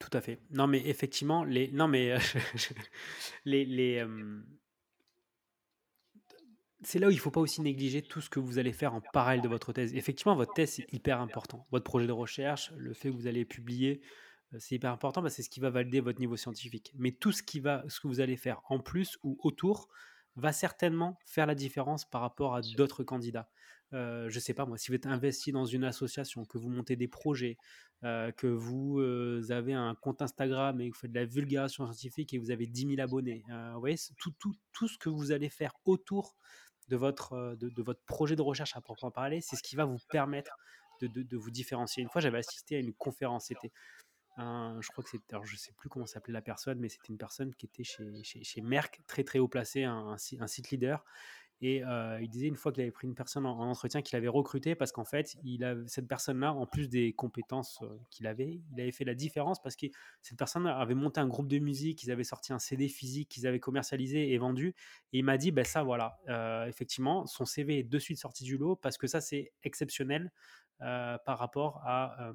Tout 0.04 0.18
à 0.18 0.22
fait. 0.22 0.40
Non, 0.52 0.68
mais 0.68 0.86
effectivement, 0.86 1.46
les 1.46 1.68
les, 3.46 3.94
hem 3.94 4.44
c'est 6.82 7.00
là 7.00 7.08
où 7.08 7.12
il 7.12 7.20
faut 7.20 7.32
pas 7.32 7.40
aussi 7.40 7.62
négliger 7.62 8.02
tout 8.02 8.20
ce 8.20 8.30
que 8.30 8.42
vous 8.42 8.60
allez 8.60 8.74
faire 8.74 8.94
en 8.94 9.00
parallèle 9.00 9.42
de 9.42 9.48
votre 9.48 9.72
thèse. 9.72 9.96
Effectivement, 9.96 10.36
votre 10.36 10.54
thèse, 10.54 10.74
c'est 10.74 10.92
hyper 10.92 11.22
important. 11.22 11.66
Votre 11.72 11.86
projet 11.86 12.06
de 12.06 12.12
recherche, 12.12 12.74
le 12.76 12.94
fait 12.94 13.10
que 13.10 13.16
vous 13.16 13.28
allez 13.28 13.46
publier, 13.46 14.02
heu, 14.54 14.60
c'est 14.60 14.76
hyper 14.76 14.92
important 14.92 15.22
parce 15.22 15.36
c'est 15.36 15.44
ce 15.44 15.50
qui 15.50 15.62
va 15.62 15.70
valider 15.70 16.02
votre 16.02 16.20
niveau 16.20 16.36
scientifique. 16.36 16.92
Mais 16.98 17.12
tout 17.12 17.32
ce 17.32 17.42
qui 17.42 17.62
va 17.62 17.86
ce 17.88 18.02
que 18.02 18.08
vous 18.08 18.20
allez 18.20 18.36
faire 18.36 18.60
en 18.68 18.80
plus 18.80 19.18
ou 19.24 19.38
autour, 19.42 19.88
va 20.36 20.52
certainement 20.52 21.18
faire 21.26 21.46
la 21.46 21.56
différence 21.56 22.06
par 22.06 22.22
rapport 22.22 22.56
à 22.56 22.62
d'autres 22.62 23.04
candidats. 23.04 23.50
Heu, 23.94 24.28
je 24.30 24.40
sais 24.40 24.54
pas 24.54 24.66
moi, 24.66 24.78
si 24.78 24.90
vous 24.90 24.96
êtes 24.96 25.06
investi 25.06 25.52
dans 25.52 25.66
une 25.66 25.84
association, 25.84 26.46
que 26.46 26.58
vous 26.58 26.70
montez 26.70 26.96
des 26.96 27.08
projets, 27.08 27.58
que 28.02 28.48
vous, 28.48 29.00
avez 29.52 29.74
un 29.74 29.96
compte 29.96 30.22
Instagram 30.22 30.82
et 30.82 30.90
que 30.90 30.96
vous 30.96 31.00
faites 31.02 31.12
de 31.12 31.20
la 31.20 31.26
vulgarisation 31.26 31.86
scientifique 31.86 32.34
et 32.34 32.38
que 32.38 32.44
vous 32.44 32.52
avez 32.52 32.68
10 32.68 32.88
000 32.88 33.00
abonnés, 33.02 33.44
vous 33.74 33.80
voyez? 33.80 33.98
Tout 34.18 34.32
tout 34.40 34.54
tout 34.74 34.88
ce 34.88 34.98
que 34.98 35.10
vous 35.10 35.32
allez 35.32 35.50
faire 35.50 35.74
autour 35.86 36.36
de 36.90 36.98
votre, 36.98 37.56
de 37.60 37.70
de 37.70 37.84
votre 37.84 38.02
projet 38.06 38.36
de 38.36 38.42
recherche 38.42 38.76
à 38.76 38.82
proprement 38.82 39.12
parler, 39.12 39.42
c'est 39.42 39.56
ce 39.56 39.64
qui 39.64 39.76
va 39.76 39.86
vous 39.86 40.00
permettre 40.10 40.58
de 41.02 41.08
de 41.08 41.24
de 41.24 41.38
vous 41.38 41.52
différencier. 41.52 42.04
Une 42.04 42.10
fois, 42.10 42.22
j'avais 42.22 42.40
assisté 42.40 42.76
à 42.76 42.80
une 42.80 42.94
conférence, 42.94 43.46
c'était 43.48 43.72
je 44.38 44.88
crois 44.90 45.04
que 45.04 45.10
c'était 45.10 45.34
alors 45.34 45.46
je 45.46 45.56
sais 45.56 45.72
plus 45.74 45.90
comment 45.90 46.06
s'appelait 46.06 46.34
la 46.34 46.42
personne, 46.42 46.80
mais 46.80 46.90
c'était 46.90 47.10
une 47.10 47.18
personne 47.18 47.54
qui 47.56 47.66
était 47.68 47.84
chez 47.84 48.04
chez 48.24 48.62
Merck, 48.62 49.02
très, 49.08 49.24
très 49.24 49.40
haut 49.40 49.48
placé, 49.48 49.84
un 49.84 50.08
un 50.10 50.18
si 50.18 50.38
un 50.40 50.48
site 50.48 50.72
leader. 50.72 51.06
Et 51.62 51.82
heu, 51.84 52.20
il 52.22 52.30
disait 52.30 52.48
une 52.48 52.58
fois 52.58 52.72
qu'il 52.74 52.82
avait 52.84 52.92
pris 52.92 53.08
une 53.08 53.16
personne 53.16 53.46
en 53.46 53.58
en 53.60 53.70
entretien, 53.70 54.02
qu'il 54.02 54.18
avait 54.18 54.28
recruté 54.28 54.76
parce 54.76 54.92
qu'en 54.92 55.06
fait, 55.06 55.36
il 55.44 55.64
av 55.64 55.86
cette 55.88 56.08
personne-là, 56.08 56.54
en 56.54 56.66
plus 56.68 56.90
des 56.90 57.14
compétences, 57.14 57.80
heu, 57.84 58.00
qu'il 58.12 58.28
avait, 58.28 58.62
il 58.74 58.82
avait 58.82 58.92
fait 58.92 59.06
la 59.06 59.16
différence 59.16 59.62
parce 59.62 59.76
que 59.78 59.88
cette 60.22 60.38
personne 60.38 60.68
avait 60.68 60.96
monté 60.96 61.22
un 61.22 61.28
groupe 61.28 61.48
de 61.48 61.60
musique, 61.60 62.04
ils 62.04 62.12
avaient 62.12 62.26
sorti 62.26 62.52
un 62.54 62.60
CD 62.60 62.90
physique 62.90 63.30
qu'ils 63.30 63.48
avaient 63.48 63.62
commercialisé 63.62 64.34
et 64.34 64.38
vendu. 64.38 64.76
Et 65.14 65.20
il 65.20 65.24
m'a 65.24 65.38
dit: 65.38 65.52
ben 65.52 65.64
ça 65.66 65.84
voilà, 65.84 66.18
heu, 66.30 66.68
effectivement, 66.68 67.26
son 67.28 67.46
CV 67.46 67.80
est 67.80 67.84
de 67.84 68.00
suite 68.00 68.18
sorti 68.20 68.44
du 68.44 68.58
lot 68.58 68.76
parce 68.76 68.98
que 68.98 69.08
ça, 69.08 69.22
c'est 69.22 69.54
exceptionnel, 69.64 70.32
par 70.80 71.38
rapport 71.40 71.82
à, 71.86 72.34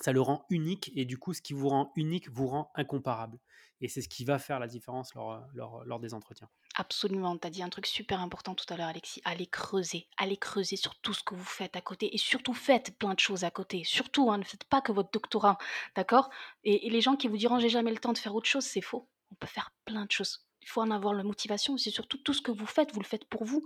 ça 0.00 0.12
le 0.12 0.20
rend 0.20 0.44
unique 0.50 0.90
et 0.94 1.04
du 1.04 1.18
coup, 1.18 1.34
ce 1.34 1.42
qui 1.42 1.52
vous 1.54 1.68
rend 1.68 1.92
unique 1.96 2.28
vous 2.30 2.46
rend 2.48 2.70
incomparable 2.74 3.38
et 3.80 3.88
c'est 3.88 4.02
ce 4.02 4.08
qui 4.08 4.24
va 4.24 4.38
faire 4.38 4.58
la 4.60 4.66
différence 4.68 5.14
lors, 5.14 5.32
heu, 5.34 5.42
lors, 5.54 5.84
lors 5.84 6.00
des 6.00 6.14
entretiens. 6.14 6.48
Absolument, 6.76 7.38
tu 7.38 7.46
as 7.46 7.50
dit 7.50 7.62
un 7.62 7.68
truc 7.68 7.86
super 7.86 8.20
important 8.20 8.54
tout 8.56 8.64
à 8.72 8.76
l'heure 8.76 8.88
Alexis, 8.88 9.20
allez 9.24 9.46
creuser, 9.46 10.08
allez 10.16 10.36
creuser 10.36 10.74
sur 10.74 10.96
tout 11.00 11.14
ce 11.14 11.22
que 11.22 11.34
vous 11.36 11.44
faites 11.44 11.76
à 11.76 11.80
côté 11.80 12.12
et 12.14 12.18
surtout 12.18 12.52
faites 12.52 12.98
plein 12.98 13.14
de 13.14 13.20
choses 13.20 13.44
à 13.44 13.50
côté. 13.52 13.84
Surtout, 13.84 14.28
hein, 14.32 14.38
ne 14.38 14.44
faites 14.44 14.64
pas 14.64 14.80
que 14.80 14.90
votre 14.90 15.10
doctorat, 15.12 15.56
d'accord? 15.94 16.30
Et 16.64 16.86
et 16.86 16.90
les 16.90 17.00
gens 17.00 17.14
qui 17.16 17.28
vous 17.28 17.36
diront: 17.36 17.60
«J'ai 17.60 17.68
jamais 17.68 17.92
le 17.92 17.98
temps 17.98 18.12
de 18.12 18.18
faire 18.18 18.34
autre 18.34 18.48
chose», 18.48 18.64
c'est 18.64 18.80
faux. 18.80 19.08
On 19.30 19.36
peut 19.36 19.46
faire 19.46 19.70
plein 19.84 20.04
de 20.04 20.10
choses. 20.10 20.48
Il 20.62 20.68
faut 20.68 20.80
en 20.80 20.90
avoir 20.90 21.14
la 21.14 21.22
motivation, 21.22 21.76
c'est 21.76 21.90
surtout 21.90 22.18
tout 22.18 22.32
ce 22.34 22.42
que 22.42 22.50
vous 22.50 22.66
faites, 22.66 22.92
vous 22.92 23.00
le 23.00 23.06
faites 23.06 23.26
pour 23.26 23.44
vous, 23.44 23.62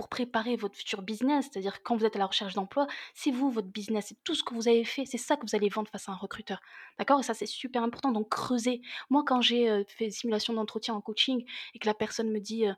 pour 0.00 0.08
préparer 0.08 0.56
votre 0.56 0.74
futur 0.78 1.02
business. 1.02 1.50
C'est-à-dire 1.52 1.82
quand 1.82 1.94
vous 1.94 2.06
êtes 2.06 2.16
à 2.16 2.18
la 2.18 2.24
recherche 2.24 2.54
d'emploi, 2.54 2.86
c'est 3.12 3.30
vous, 3.30 3.50
votre 3.50 3.68
business, 3.68 4.06
c'est 4.08 4.24
tout 4.24 4.34
ce 4.34 4.42
que 4.42 4.54
vous 4.54 4.66
avez 4.66 4.82
fait, 4.82 5.04
c'est 5.04 5.18
ça 5.18 5.36
que 5.36 5.42
vous 5.42 5.54
allez 5.54 5.68
vendre 5.68 5.90
face 5.90 6.08
à 6.08 6.12
un 6.12 6.16
recruteur. 6.16 6.62
D'accord? 6.98 7.20
Et 7.20 7.22
ça, 7.22 7.34
c'est 7.34 7.44
super 7.44 7.82
important, 7.82 8.10
donc 8.10 8.30
creusez. 8.30 8.80
Moi, 9.10 9.24
quand 9.26 9.42
j'ai, 9.42 9.68
heu, 9.70 9.84
fait 9.86 10.06
des 10.06 10.10
simulations 10.10 10.54
d'entretien 10.54 10.94
en 10.94 11.02
coaching 11.02 11.44
et 11.74 11.78
que 11.78 11.86
la 11.86 11.92
personne 11.92 12.30
me 12.30 12.40
dit, 12.40 12.66
heu, 12.66 12.74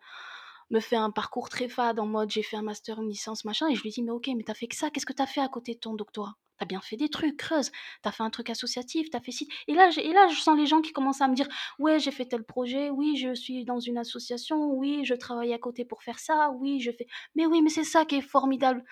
me 0.72 0.80
fait 0.80 0.96
un 0.96 1.10
parcours 1.12 1.48
très 1.50 1.68
fade 1.68 2.00
en 2.00 2.06
mode: 2.06 2.30
«J'ai 2.30 2.42
fait 2.42 2.56
un 2.56 2.62
master, 2.62 3.00
une 3.00 3.08
licence, 3.08 3.44
machin» 3.44 3.68
et 3.68 3.76
je 3.76 3.82
lui 3.82 3.90
dis: 3.90 4.02
«Mais 4.02 4.10
OK, 4.12 4.28
mais 4.36 4.42
tu 4.44 4.50
as 4.50 4.54
fait 4.54 4.66
que 4.68 4.76
ça, 4.76 4.90
qu'est-ce 4.90 5.06
que 5.06 5.12
tu 5.12 5.22
as 5.22 5.26
fait 5.28 5.40
à 5.40 5.48
côté 5.48 5.74
de 5.74 5.80
ton 5.80 5.94
doctorat? 5.94 6.34
Tu 6.58 6.64
as 6.64 6.66
bien 6.66 6.80
fait 6.80 6.96
des 6.96 7.08
trucs, 7.08 7.36
creuse. 7.36 7.70
Tu 8.02 8.08
as 8.08 8.12
fait 8.12 8.22
un 8.24 8.30
truc 8.30 8.50
associatif, 8.50 9.10
tu 9.10 9.16
as 9.16 9.20
fait 9.20 9.32
ci» 9.32 9.48
et 9.68 9.74
là 9.74 9.90
et 9.96 10.12
là 10.12 10.28
je 10.28 10.40
sens 10.40 10.56
les 10.58 10.66
gens 10.66 10.80
qui 10.82 10.92
commencent 10.92 11.20
à 11.22 11.28
me 11.28 11.34
dire: 11.34 11.48
«Ouais, 11.78 11.98
j'ai 12.00 12.10
fait 12.12 12.26
tel 12.26 12.44
projet, 12.44 12.90
oui, 12.90 13.16
je 13.16 13.34
suis 13.34 13.64
dans 13.64 13.80
une 13.80 13.98
association, 13.98 14.72
oui, 14.72 15.04
je 15.04 15.14
travaille 15.14 15.52
à 15.54 15.58
côté 15.58 15.84
pour 15.84 16.02
faire 16.02 16.18
ça, 16.18 16.50
oui, 16.58 16.80
je 16.80 16.90
fais» 16.92 17.06
mais 17.36 17.46
oui, 17.46 17.62
mais 17.62 17.70
c'est 17.70 17.84
ça 17.84 18.04
qui 18.04 18.16
est 18.16 18.20
formidable. 18.22 18.84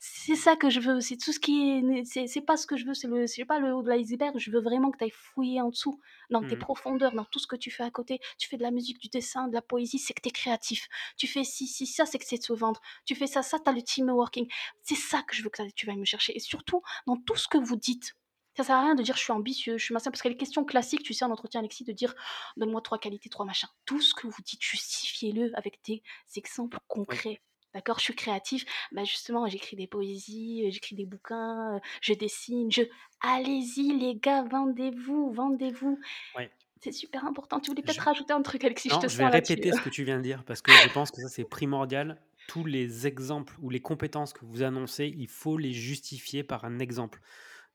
C'est 0.00 0.36
ça 0.36 0.56
que 0.56 0.68
je 0.68 0.78
veux, 0.80 1.00
c'est 1.00 1.16
tout 1.16 1.32
ce 1.32 1.40
qui 1.40 1.70
est 1.70 2.04
c'est 2.26 2.40
pas 2.42 2.56
ce 2.58 2.66
que 2.66 2.76
je 2.76 2.84
veux, 2.84 2.92
c'est 2.92 3.08
le 3.08 3.44
pas 3.46 3.58
le 3.58 3.72
haut 3.74 3.82
de 3.82 3.88
l'iceberg, 3.90 4.36
je 4.38 4.50
veux 4.50 4.60
vraiment 4.60 4.90
que 4.90 4.98
tu 4.98 5.04
ailles 5.04 5.10
fouiller 5.10 5.60
en 5.62 5.70
dessous, 5.70 6.00
dans 6.30 6.44
tes 6.44 6.54
Mmh 6.54 6.58
profondeurs, 6.58 7.12
dans 7.12 7.24
tout 7.24 7.38
ce 7.38 7.46
que 7.46 7.56
tu 7.56 7.70
fais 7.70 7.82
à 7.82 7.90
côté. 7.90 8.20
Tu 8.38 8.46
fais 8.48 8.58
de 8.58 8.62
la 8.62 8.70
musique, 8.70 8.98
du 9.00 9.08
dessin, 9.08 9.48
de 9.48 9.54
la 9.54 9.62
poésie, 9.62 9.98
c'est 9.98 10.12
que 10.12 10.20
tu 10.20 10.28
es 10.28 10.32
créatif. 10.32 10.86
Tu 11.16 11.26
fais 11.26 11.44
ci, 11.44 11.66
ci, 11.66 11.86
ça, 11.86 12.04
c'est 12.04 12.18
que 12.18 12.26
c'est 12.26 12.36
de 12.38 12.42
se 12.42 12.52
vendre. 12.52 12.80
Tu 13.06 13.14
fais 13.14 13.26
ça, 13.26 13.42
ça, 13.42 13.58
tu 13.58 13.70
as 13.70 13.72
le 13.72 13.82
team 13.82 14.10
working. 14.10 14.46
C'est 14.82 14.96
ça 14.96 15.22
que 15.22 15.34
je 15.34 15.42
veux 15.42 15.48
que 15.50 15.62
tu 15.62 15.72
tu 15.86 15.90
me 15.90 16.04
chercher 16.04 16.36
et 16.36 16.40
surtout 16.40 16.82
dans 17.06 17.16
tout 17.16 17.36
ce 17.36 17.48
que 17.48 17.58
vous 17.58 17.76
dites. 17.76 18.14
Ça 18.56 18.64
sert 18.64 18.76
à 18.76 18.82
rien 18.82 18.94
de 18.96 19.02
dire: 19.02 19.16
«Je 19.16 19.22
suis 19.22 19.32
ambitieux, 19.32 19.78
je 19.78 19.84
suis 19.84 19.94
machin», 19.94 20.10
parce 20.10 20.22
que 20.22 20.28
les 20.28 20.36
questions 20.36 20.64
classiques, 20.64 21.02
tu 21.04 21.14
sais, 21.14 21.24
en 21.24 21.30
entretien, 21.30 21.60
Alexis, 21.60 21.84
de 21.84 21.92
dire: 21.92 22.14
«Donne-moi 22.58 22.80
3 22.82 22.98
qualités, 22.98 23.28
3 23.30 23.46
machins». 23.46 23.68
Tout 23.86 24.00
ce 24.00 24.14
que 24.14 24.26
vous 24.26 24.42
dites, 24.42 24.62
justifiez-le 24.62 25.52
avec 25.56 25.78
des 25.86 26.02
exemples 26.36 26.78
concrets. 26.88 27.40
D'accord? 27.76 27.98
Je 27.98 28.04
suis 28.04 28.14
créatif, 28.14 28.64
bah, 28.90 29.04
justement, 29.04 29.46
j'écris 29.46 29.76
des 29.76 29.86
poésies, 29.86 30.64
j'écris 30.70 30.96
des 30.96 31.04
bouquins, 31.04 31.78
je 32.00 32.14
dessine, 32.14 32.72
je 32.72 32.80
allez-y 33.20 33.98
les 33.98 34.14
gars, 34.14 34.44
vendez-vous, 34.44 35.30
vendez-vous. 35.34 36.00
Ouais. 36.38 36.50
C'est 36.80 36.92
super 36.92 37.26
important. 37.26 37.60
Tu 37.60 37.70
voulais 37.70 37.82
peut-être 37.82 38.00
Je 38.00 38.00
rajouter 38.00 38.32
un 38.32 38.40
truc, 38.40 38.64
Alexis? 38.64 38.88
Je 38.88 38.94
te 38.94 39.02
non, 39.02 39.08
je 39.08 39.18
vais 39.18 39.26
répéter 39.26 39.72
ce 39.72 39.82
que 39.82 39.90
tu 39.90 40.04
viens 40.04 40.16
de 40.16 40.22
dire 40.22 40.42
parce 40.44 40.62
que 40.62 40.72
je 40.72 40.90
pense 40.94 41.10
que 41.10 41.20
ça, 41.20 41.28
c'est 41.28 41.44
primordial. 41.44 42.18
Tous 42.48 42.64
les 42.64 43.06
exemples 43.06 43.54
ou 43.60 43.68
les 43.68 43.80
compétences 43.80 44.32
que 44.32 44.46
vous 44.46 44.62
annoncez, 44.62 45.12
il 45.14 45.28
faut 45.28 45.58
les 45.58 45.74
justifier 45.74 46.44
par 46.44 46.64
un 46.64 46.78
exemple. 46.78 47.20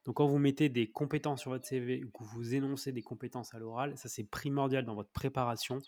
Donc 0.04 0.16
quand 0.16 0.26
vous 0.26 0.38
mettez 0.38 0.68
des 0.68 0.88
compétences 0.88 1.42
sur 1.42 1.52
votre 1.52 1.64
CV 1.64 2.02
ou 2.02 2.10
que 2.10 2.24
vous 2.24 2.56
énoncez 2.56 2.90
des 2.90 3.02
compétences 3.02 3.54
à 3.54 3.60
l'oral, 3.60 3.96
ça, 3.96 4.08
c'est 4.08 4.24
primordial 4.24 4.84
dans 4.84 4.96
votre 4.96 5.10
préparation. 5.10 5.78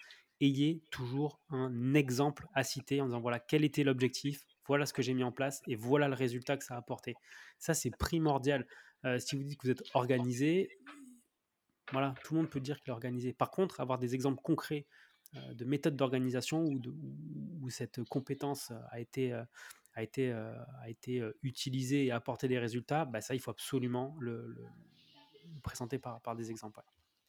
Ayez 0.41 0.83
toujours 0.91 1.41
un 1.49 1.95
exemple 1.95 2.49
à 2.55 2.65
citer 2.65 3.01
en 3.01 3.07
disant: 3.07 3.21
«Voilà, 3.21 3.39
quel 3.39 3.65
était 3.65 3.85
l'objectif, 3.85 4.41
voilà 4.67 4.85
ce 4.85 4.93
que 4.93 5.01
j'ai 5.03 5.15
mis 5.15 5.23
en 5.25 5.33
place 5.33 5.63
et 5.69 5.77
voilà 5.77 6.09
le 6.09 6.15
résultat 6.15 6.57
que 6.57 6.65
ça 6.65 6.75
a 6.75 6.79
apporté». 6.79 7.15
Ça, 7.59 7.73
c'est 7.73 7.91
primordial. 7.91 8.67
Heu, 9.05 9.19
si 9.19 9.37
vous 9.37 9.45
dites 9.45 9.59
que 9.59 9.67
vous 9.67 9.71
êtes 9.71 9.85
organisé, 9.95 10.69
voilà, 11.93 12.15
tout 12.25 12.35
le 12.35 12.41
monde 12.41 12.51
peut 12.51 12.61
dire 12.61 12.81
qu'il 12.81 12.91
est 12.91 12.93
organisé. 12.93 13.33
Par 13.33 13.51
contre, 13.51 13.81
avoir 13.81 13.99
des 13.99 14.15
exemples 14.15 14.43
concrets, 14.43 14.87
heu, 15.37 15.55
de 15.55 15.65
méthodes 15.65 15.97
d'organisation 15.97 16.65
où 16.65 16.81
où 17.63 17.71
cette 17.71 18.03
compétence 18.05 18.73
a 18.91 19.01
été, 19.01 19.33
a 19.95 20.03
été, 20.03 20.33
a 20.33 20.89
été, 20.89 21.23
utilisée 21.43 22.07
et 22.07 22.11
a 22.11 22.17
apporté 22.17 22.49
des 22.49 22.59
résultats, 22.59 23.05
bah, 23.07 23.21
ça, 23.21 23.35
il 23.35 23.41
faut 23.41 23.53
absolument 23.53 24.17
le 24.21 24.57
présenter 25.63 25.99
par 25.99 26.21
par 26.21 26.35
des 26.37 26.51
exemples. 26.51 26.81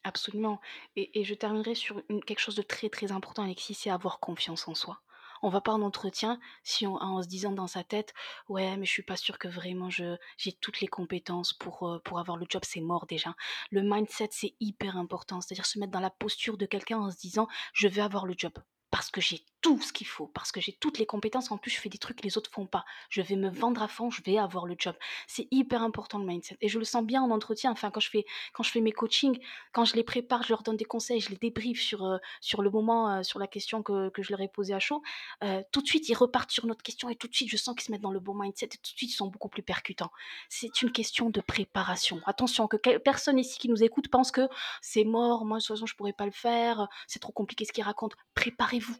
Absolument 0.07 0.59
et 0.95 1.23
je 1.23 1.33
terminerai 1.33 1.73
sur 1.73 1.99
quelque 2.27 2.39
chose 2.39 2.53
de 2.55 2.61
très, 2.61 2.89
très 2.89 3.11
important, 3.11 3.41
Alexis, 3.43 3.73
c'est 3.73 3.89
avoir 3.89 4.19
confiance 4.19 4.67
en 4.67 4.75
soi. 4.75 5.01
On 5.41 5.49
va 5.49 5.61
pas 5.61 5.71
en 5.73 5.81
entretien 5.81 6.39
si 6.63 6.85
on 6.85 6.95
en 7.01 7.23
se 7.23 7.27
disant 7.27 7.51
dans 7.51 7.65
sa 7.67 7.83
tête: 7.83 8.13
«Ouais, 8.47 8.77
mais 8.77 8.85
je 8.85 8.91
suis 8.91 9.01
pas 9.03 9.17
sûre 9.17 9.39
que 9.39 9.47
vraiment 9.47 9.89
j'ai 9.89 10.53
toutes 10.61 10.79
les 10.79 10.87
compétences 10.87 11.53
pour, 11.53 11.87
heu, 11.89 11.99
pour 12.03 12.19
avoir 12.19 12.37
le 12.37 12.45
job», 12.47 12.61
c'est 12.65 12.81
mort 12.81 13.07
déjà. 13.07 13.35
Le 13.71 13.81
mindset, 13.81 14.29
c'est 14.31 14.55
hyper 14.59 14.95
important, 14.95 15.41
c'est-à-dire 15.41 15.65
se 15.65 15.79
mettre 15.79 15.91
dans 15.91 15.99
la 15.99 16.11
posture 16.11 16.57
de 16.57 16.67
quelqu'un 16.67 16.99
en 16.99 17.09
se 17.11 17.17
disant: 17.17 17.47
«Je 17.73 17.87
vais 17.87 18.01
avoir 18.01 18.25
le 18.27 18.35
job 18.37 18.53
parce 18.91 19.09
que 19.11 19.21
j'ai 19.21 19.43
tout 19.65 19.81
ce 19.81 19.91
qu'il 19.91 20.05
faut, 20.05 20.27
parce 20.27 20.51
que 20.51 20.61
j'ai 20.61 20.73
toutes 20.73 20.99
les 20.99 21.07
compétences, 21.07 21.49
en 21.49 21.57
plus 21.57 21.71
je 21.71 21.79
fais 21.79 21.89
des 21.89 21.97
trucs 21.97 22.17
que 22.17 22.23
les 22.23 22.37
autres 22.37 22.51
font 22.51 22.67
pas. 22.67 22.85
Je 23.09 23.19
vais 23.23 23.35
me 23.35 23.49
vendre 23.49 23.81
à 23.81 23.87
fond, 23.87 24.11
je 24.11 24.21
vais 24.21 24.37
avoir 24.37 24.67
le 24.67 24.75
job». 24.77 24.95
C'est 25.27 25.47
hyper 25.49 25.81
important 25.81 26.19
le 26.19 26.25
mindset 26.25 26.55
et 26.61 26.67
je 26.69 26.77
le 26.77 26.85
sens 26.85 27.03
bien 27.03 27.23
en 27.23 27.31
entretien, 27.31 27.71
enfin 27.71 27.89
quand 27.89 27.99
je 27.99 28.11
fais 28.11 28.25
quand 28.53 28.61
je 28.61 28.69
fais 28.69 28.81
mes 28.81 28.91
coachings, 28.91 29.39
quand 29.73 29.83
je 29.85 29.95
les 29.95 30.03
prépare, 30.03 30.43
je 30.43 30.49
leur 30.49 30.61
donne 30.61 30.77
des 30.77 30.85
conseils, 30.85 31.19
je 31.19 31.31
les 31.31 31.37
débriefe 31.37 31.81
sur, 31.81 32.05
heu, 32.05 32.19
sur 32.41 32.61
le 32.61 32.69
moment, 32.69 33.17
heu, 33.19 33.23
sur 33.23 33.39
la 33.39 33.47
question 33.47 33.81
que 33.81 34.09
que 34.09 34.21
je 34.21 34.29
leur 34.31 34.41
ai 34.41 34.47
posée 34.47 34.75
à 34.75 34.79
chaud, 34.79 35.01
heu, 35.43 35.63
tout 35.71 35.81
de 35.81 35.87
suite, 35.87 36.07
ils 36.09 36.13
repartent 36.15 36.51
sur 36.51 36.67
notre 36.67 36.83
question 36.83 37.09
et 37.09 37.15
tout 37.15 37.27
de 37.27 37.33
suite, 37.33 37.49
je 37.49 37.57
sens 37.57 37.73
qu'ils 37.75 37.85
se 37.85 37.91
mettent 37.91 38.01
dans 38.01 38.11
le 38.11 38.19
bon 38.19 38.35
mindset 38.35 38.67
et 38.67 38.69
tout 38.69 38.93
de 38.93 38.97
suite, 38.99 39.09
ils 39.11 39.15
sont 39.15 39.27
beaucoup 39.27 39.49
plus 39.49 39.63
percutants. 39.63 40.11
C'est 40.49 40.81
une 40.83 40.91
question 40.91 41.31
de 41.31 41.41
préparation. 41.41 42.21
Attention, 42.27 42.67
que 42.67 42.77
personne 42.99 43.39
ici 43.39 43.57
qui 43.57 43.69
nous 43.69 43.83
écoute 43.83 44.09
pense 44.09 44.31
que 44.31 44.47
c'est 44.81 45.05
mort, 45.05 45.43
moi 45.45 45.57
de 45.57 45.63
toute 45.63 45.75
façon 45.75 45.87
je 45.87 45.95
pourrais 45.95 46.13
pas 46.13 46.25
le 46.25 46.31
faire, 46.31 46.87
c'est 47.07 47.19
trop 47.19 47.31
compliqué 47.33 47.65
ce 47.65 47.71
qu'il 47.73 47.83
raconte. 47.83 48.13
Préparez-vous. 48.35 48.95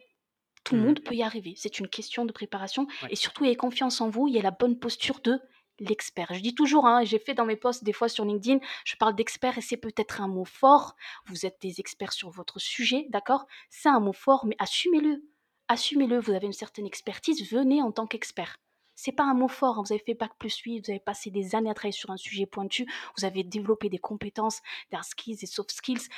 Tout 0.66 0.74
le 0.74 0.80
Mmh 0.82 0.84
monde 0.84 1.00
peut 1.00 1.14
y 1.14 1.22
arriver. 1.22 1.54
C'est 1.56 1.78
une 1.78 1.88
question 1.88 2.24
de 2.24 2.32
préparation 2.32 2.86
Ouais. 3.02 3.08
et 3.10 3.16
surtout 3.16 3.44
ayez 3.44 3.56
confiance 3.56 4.00
en 4.00 4.10
vous, 4.10 4.26
ayez 4.28 4.42
la 4.42 4.50
bonne 4.50 4.78
posture 4.78 5.20
de 5.20 5.40
l'expert. 5.78 6.28
Je 6.32 6.40
dis 6.40 6.54
toujours, 6.54 6.86
hein, 6.86 7.04
j'ai 7.04 7.18
fait 7.18 7.34
dans 7.34 7.44
mes 7.44 7.56
posts 7.56 7.84
des 7.84 7.92
fois 7.92 8.08
sur 8.08 8.24
LinkedIn, 8.24 8.58
je 8.84 8.96
parle 8.96 9.14
d'expert 9.14 9.56
et 9.58 9.60
c'est 9.60 9.76
peut-être 9.76 10.20
un 10.20 10.28
mot 10.28 10.44
fort. 10.44 10.96
Vous 11.26 11.46
êtes 11.46 11.56
des 11.60 11.80
experts 11.80 12.12
sur 12.12 12.30
votre 12.30 12.58
sujet, 12.58 13.06
d'accord? 13.10 13.46
C'est 13.70 13.88
un 13.88 14.00
mot 14.00 14.12
fort, 14.14 14.44
mais 14.46 14.56
assumez-le. 14.58 15.22
Assumez-le, 15.68 16.18
vous 16.18 16.32
avez 16.32 16.46
une 16.46 16.52
certaine 16.52 16.86
expertise, 16.86 17.50
venez 17.50 17.82
en 17.82 17.92
tant 17.92 18.06
qu'expert. 18.06 18.56
C'est 18.94 19.12
pas 19.12 19.24
un 19.24 19.34
mot 19.34 19.48
fort, 19.48 19.78
hein, 19.78 19.82
vous 19.86 19.92
avez 19.92 20.02
fait 20.02 20.14
bac 20.14 20.32
plus 20.38 20.56
8, 20.56 20.86
vous 20.86 20.90
avez 20.90 21.00
passé 21.00 21.30
des 21.30 21.54
années 21.54 21.68
à 21.70 21.74
travailler 21.74 21.92
sur 21.92 22.10
un 22.10 22.16
sujet 22.16 22.46
pointu, 22.46 22.86
vous 23.18 23.24
avez 23.26 23.44
développé 23.44 23.88
des 23.90 23.98
compétences, 23.98 24.62
des 24.90 24.98
skills, 25.02 25.36
des 25.36 25.46
soft 25.46 25.70
skills. 25.70 26.08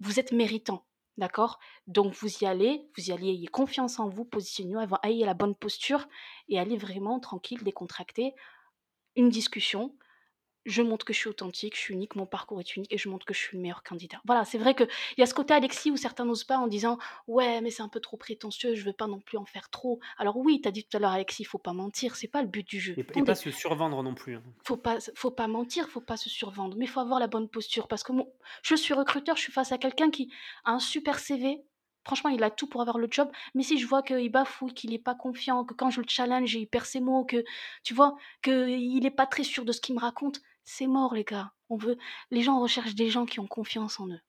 Vous 0.00 0.20
êtes 0.20 0.32
méritant. 0.32 0.84
D'accord? 1.16 1.58
Donc 1.86 2.12
vous 2.14 2.28
y 2.42 2.46
allez, 2.46 2.88
vous 2.96 3.08
y 3.08 3.12
allez, 3.12 3.28
ayez 3.28 3.46
confiance 3.46 3.98
en 3.98 4.08
vous, 4.08 4.24
positionnez-vous, 4.24 4.96
ayez 5.02 5.24
la 5.24 5.34
bonne 5.34 5.54
posture 5.54 6.06
et 6.48 6.58
allez 6.58 6.76
vraiment 6.76 7.20
tranquille, 7.20 7.62
décontracté. 7.64 8.34
Une 9.14 9.30
discussion, 9.30 9.96
je 10.66 10.82
montre 10.82 11.04
que 11.04 11.12
je 11.12 11.18
suis 11.18 11.28
authentique, 11.28 11.74
je 11.76 11.80
suis 11.80 11.94
unique, 11.94 12.16
mon 12.16 12.26
parcours 12.26 12.60
est 12.60 12.76
unique 12.76 12.92
et 12.92 12.98
je 12.98 13.08
montre 13.08 13.24
que 13.24 13.32
je 13.32 13.38
suis 13.38 13.56
le 13.56 13.62
meilleur 13.62 13.82
candidat. 13.82 14.20
Voilà, 14.24 14.44
c'est 14.44 14.58
vrai 14.58 14.74
qu'il 14.74 14.88
y 15.16 15.22
a 15.22 15.26
ce 15.26 15.34
côté 15.34 15.54
Alexis 15.54 15.90
où 15.90 15.96
certains 15.96 16.24
n'osent 16.24 16.44
pas 16.44 16.58
en 16.58 16.66
disant 16.66 16.98
ouais 17.26 17.60
mais 17.60 17.70
c'est 17.70 17.82
un 17.82 17.88
peu 17.88 18.00
trop 18.00 18.16
prétentieux, 18.16 18.74
je 18.74 18.84
veux 18.84 18.92
pas 18.92 19.06
non 19.06 19.20
plus 19.20 19.38
en 19.38 19.44
faire 19.44 19.70
trop. 19.70 20.00
Alors 20.18 20.36
oui, 20.36 20.60
tu 20.60 20.68
as 20.68 20.72
dit 20.72 20.84
tout 20.84 20.96
à 20.96 21.00
l'heure 21.00 21.12
Alexis, 21.12 21.42
il 21.42 21.46
faut 21.46 21.58
pas 21.58 21.72
mentir, 21.72 22.16
c'est 22.16 22.28
pas 22.28 22.42
le 22.42 22.48
but 22.48 22.66
du 22.66 22.80
jeu. 22.80 22.94
Et, 22.96 23.06
et 23.18 23.22
pas 23.22 23.34
se 23.34 23.50
survendre 23.50 24.02
non 24.02 24.14
plus. 24.14 24.36
Hein. 24.36 24.42
Faut 24.64 24.76
pas, 24.76 24.98
faut 25.14 25.30
pas 25.30 25.46
mentir, 25.46 25.88
faut 25.88 26.00
pas 26.00 26.16
se 26.16 26.28
survendre, 26.28 26.76
mais 26.76 26.84
il 26.84 26.88
faut 26.88 27.00
avoir 27.00 27.20
la 27.20 27.28
bonne 27.28 27.48
posture 27.48 27.88
parce 27.88 28.02
que 28.02 28.12
moi, 28.12 28.26
je 28.62 28.74
suis 28.74 28.94
recruteur, 28.94 29.36
je 29.36 29.42
suis 29.42 29.52
face 29.52 29.72
à 29.72 29.78
quelqu'un 29.78 30.10
qui 30.10 30.32
a 30.64 30.72
un 30.72 30.80
super 30.80 31.18
CV, 31.18 31.62
franchement, 32.06 32.30
il 32.30 32.42
a 32.44 32.50
tout 32.50 32.68
pour 32.68 32.80
avoir 32.80 32.98
le 32.98 33.08
job. 33.10 33.28
Mais 33.54 33.62
si 33.62 33.78
je 33.78 33.86
vois 33.86 34.02
qu'il 34.02 34.30
bafouille, 34.30 34.72
qu'il 34.72 34.90
n'est 34.90 34.98
pas 34.98 35.14
confiant, 35.14 35.64
que 35.64 35.74
quand 35.74 35.90
je 35.90 36.00
le 36.00 36.06
challenge, 36.08 36.54
il 36.54 36.66
perd 36.66 36.86
ses 36.86 37.00
mots, 37.00 37.24
que 37.24 37.44
tu 37.82 37.94
vois, 37.94 38.16
qu'il 38.42 39.00
n'est 39.00 39.10
pas 39.10 39.26
très 39.26 39.42
sûr 39.42 39.64
de 39.64 39.72
ce 39.72 39.80
qu'il 39.80 39.94
me 39.94 40.00
raconte, 40.00 40.40
c'est 40.66 40.86
mort, 40.86 41.14
les 41.14 41.24
gars. 41.24 41.52
On 41.70 41.76
veut, 41.76 41.96
les 42.30 42.42
gens 42.42 42.60
recherchent 42.60 42.94
des 42.94 43.08
gens 43.08 43.24
qui 43.24 43.40
ont 43.40 43.46
confiance 43.46 43.98
en 43.98 44.08
eux. 44.08 44.20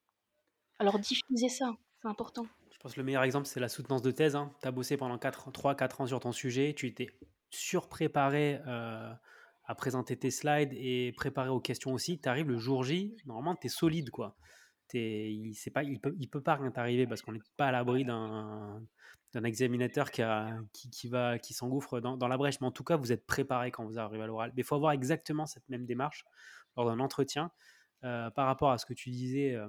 Alors 0.79 0.99
diffusez 0.99 1.49
ça, 1.49 1.73
c'est 2.01 2.07
important. 2.07 2.45
Je 2.71 2.77
pense 2.77 2.93
que 2.93 2.99
le 2.99 3.05
meilleur 3.05 3.23
exemple, 3.23 3.47
c'est 3.47 3.59
la 3.59 3.69
soutenance 3.69 4.03
de 4.03 4.11
thèse. 4.11 4.35
Hein. 4.35 4.53
Tu 4.61 4.67
as 4.67 4.71
bossé 4.71 4.95
pendant 4.97 5.17
3-4 5.17 6.03
ans 6.03 6.07
sur 6.07 6.19
ton 6.19 6.31
sujet, 6.31 6.73
tu 6.75 6.87
étais 6.87 7.09
surpréparé 7.49 8.59
euh, 8.67 9.11
à 9.65 9.75
présenter 9.75 10.15
tes 10.15 10.29
slides 10.31 10.73
et 10.73 11.11
préparé 11.17 11.49
aux 11.49 11.59
questions 11.59 11.91
aussi. 11.93 12.21
Tu 12.21 12.29
arrives 12.29 12.49
le 12.49 12.57
jour 12.57 12.83
J, 12.83 13.17
normalement, 13.25 13.55
tu 13.55 13.67
es 13.67 13.69
solide. 13.69 14.11
quoi. 14.11 14.37
il 14.93 15.49
ne 15.49 15.97
peut, 15.97 16.15
peut 16.31 16.41
pas 16.41 16.55
rien 16.55 16.69
t'arriver 16.69 17.07
parce 17.07 17.23
qu'on 17.23 17.31
n'est 17.31 17.41
pas 17.57 17.67
à 17.67 17.71
l'abri 17.71 18.05
d'un 18.05 18.79
d'un 19.33 19.43
examinateur 19.43 20.11
qui, 20.11 20.23
qui, 20.91 21.07
va, 21.07 21.37
qui 21.37 21.53
s'engouffre 21.53 21.99
dans, 21.99 22.17
dans, 22.17 22.27
la 22.27 22.37
brèche. 22.37 22.59
Mais 22.61 22.67
en 22.67 22.71
tout 22.71 22.83
cas, 22.83 22.95
vous 22.95 23.11
êtes 23.11 23.25
préparé 23.25 23.71
quand 23.71 23.85
vous 23.85 23.99
arrivez 23.99 24.23
à 24.23 24.27
l'oral. 24.27 24.51
Mais 24.55 24.61
il 24.61 24.65
faut 24.65 24.75
avoir 24.75 24.91
exactement 24.93 25.45
cette 25.45 25.67
même 25.69 25.85
démarche 25.85 26.23
lors 26.75 26.85
d'un 26.85 26.99
entretien. 26.99 27.51
Euh, 28.03 28.29
par 28.29 28.45
rapport 28.45 28.71
à 28.71 28.77
ce 28.77 28.85
que 28.85 28.93
tu 28.93 29.09
disais, 29.09 29.55
euh, 29.55 29.67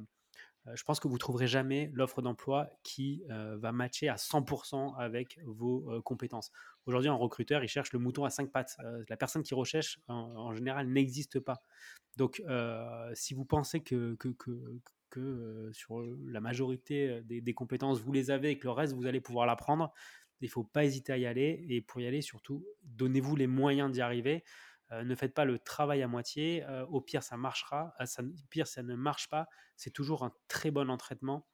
euh, 0.66 0.76
je 0.76 0.84
pense 0.84 1.00
que 1.00 1.08
vous 1.08 1.16
trouverez 1.16 1.46
jamais 1.46 1.90
l'offre 1.94 2.20
d'emploi 2.20 2.68
qui 2.82 3.22
va 3.28 3.72
matcher 3.72 4.08
à 4.08 4.16
100% 4.16 4.94
avec 4.98 5.38
vos 5.44 6.02
compétences. 6.02 6.50
Aujourd'hui, 6.86 7.08
un 7.08 7.14
recruteur, 7.14 7.64
il 7.64 7.68
cherche 7.68 7.92
le 7.92 7.98
mouton 7.98 8.24
à 8.24 8.30
cinq 8.30 8.50
pattes. 8.50 8.76
la 9.08 9.16
personne 9.16 9.42
qui 9.42 9.54
recherche, 9.54 9.98
en, 10.08 10.52
général, 10.54 10.88
n'existe 10.88 11.40
pas. 11.40 11.62
Donc, 12.16 12.42
si 13.14 13.34
vous 13.34 13.44
pensez 13.44 13.80
que, 13.82 14.16
que 15.10 15.70
sur 15.72 16.00
la 16.26 16.40
majorité 16.40 17.20
des, 17.24 17.54
compétences, 17.54 18.00
vous 18.00 18.12
les 18.12 18.30
avez 18.30 18.50
et 18.50 18.58
que 18.58 18.64
le 18.64 18.72
reste, 18.72 18.94
vous 18.94 19.06
allez 19.06 19.20
pouvoir 19.20 19.46
l'apprendre. 19.46 19.92
Il 20.40 20.46
ne 20.46 20.50
faut 20.50 20.64
pas 20.64 20.84
hésiter 20.84 21.12
à 21.12 21.18
y 21.18 21.26
aller. 21.26 21.64
Et 21.68 21.80
pour 21.80 22.00
y 22.00 22.06
aller, 22.06 22.22
surtout, 22.22 22.64
donnez-vous 22.84 23.36
les 23.36 23.46
moyens 23.46 23.90
d'y 23.90 24.00
arriver. 24.00 24.44
ne 24.92 25.14
faites 25.14 25.34
pas 25.34 25.44
le 25.44 25.58
travail 25.58 26.02
à 26.02 26.08
moitié. 26.08 26.64
au 26.90 27.00
pire, 27.00 27.22
ça 27.22 27.36
marchera. 27.36 27.94
Au 28.00 28.46
pire, 28.48 28.66
ça 28.66 28.82
ne 28.82 28.94
marche 28.94 29.28
pas. 29.28 29.48
C'est 29.76 29.92
toujours 29.92 30.24
un 30.24 30.32
très 30.48 30.70
bon 30.70 30.90
entraînement. 30.90 31.46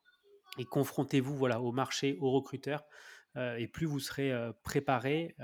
Et 0.59 0.65
confrontez-vous 0.65 1.35
voilà, 1.35 1.61
au 1.61 1.73
marché, 1.73 2.17
aux 2.21 2.31
recruteurs. 2.31 2.85
et 3.37 3.67
plus 3.69 3.87
vous 3.87 4.01
serez 4.01 4.33
préparé, 4.63 5.35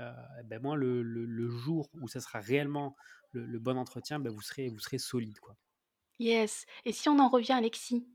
ben 0.45 0.61
moins 0.61 0.75
le, 0.75 1.49
jour 1.49 1.89
où 2.01 2.07
ça 2.07 2.19
sera 2.19 2.39
réellement 2.39 2.95
le, 3.31 3.59
bon 3.59 3.77
entretien, 3.77 4.19
ben 4.19 4.31
vous, 4.31 4.41
serez, 4.41 4.69
vous 4.69 4.79
serez 4.79 4.97
solide. 4.97 5.39
Quoi. 5.39 5.55
Yes. 6.21 6.67
Et 6.85 6.91
si 6.91 7.09
on 7.09 7.17
en 7.17 7.29
revient, 7.29 7.53
Alexis, 7.53 8.05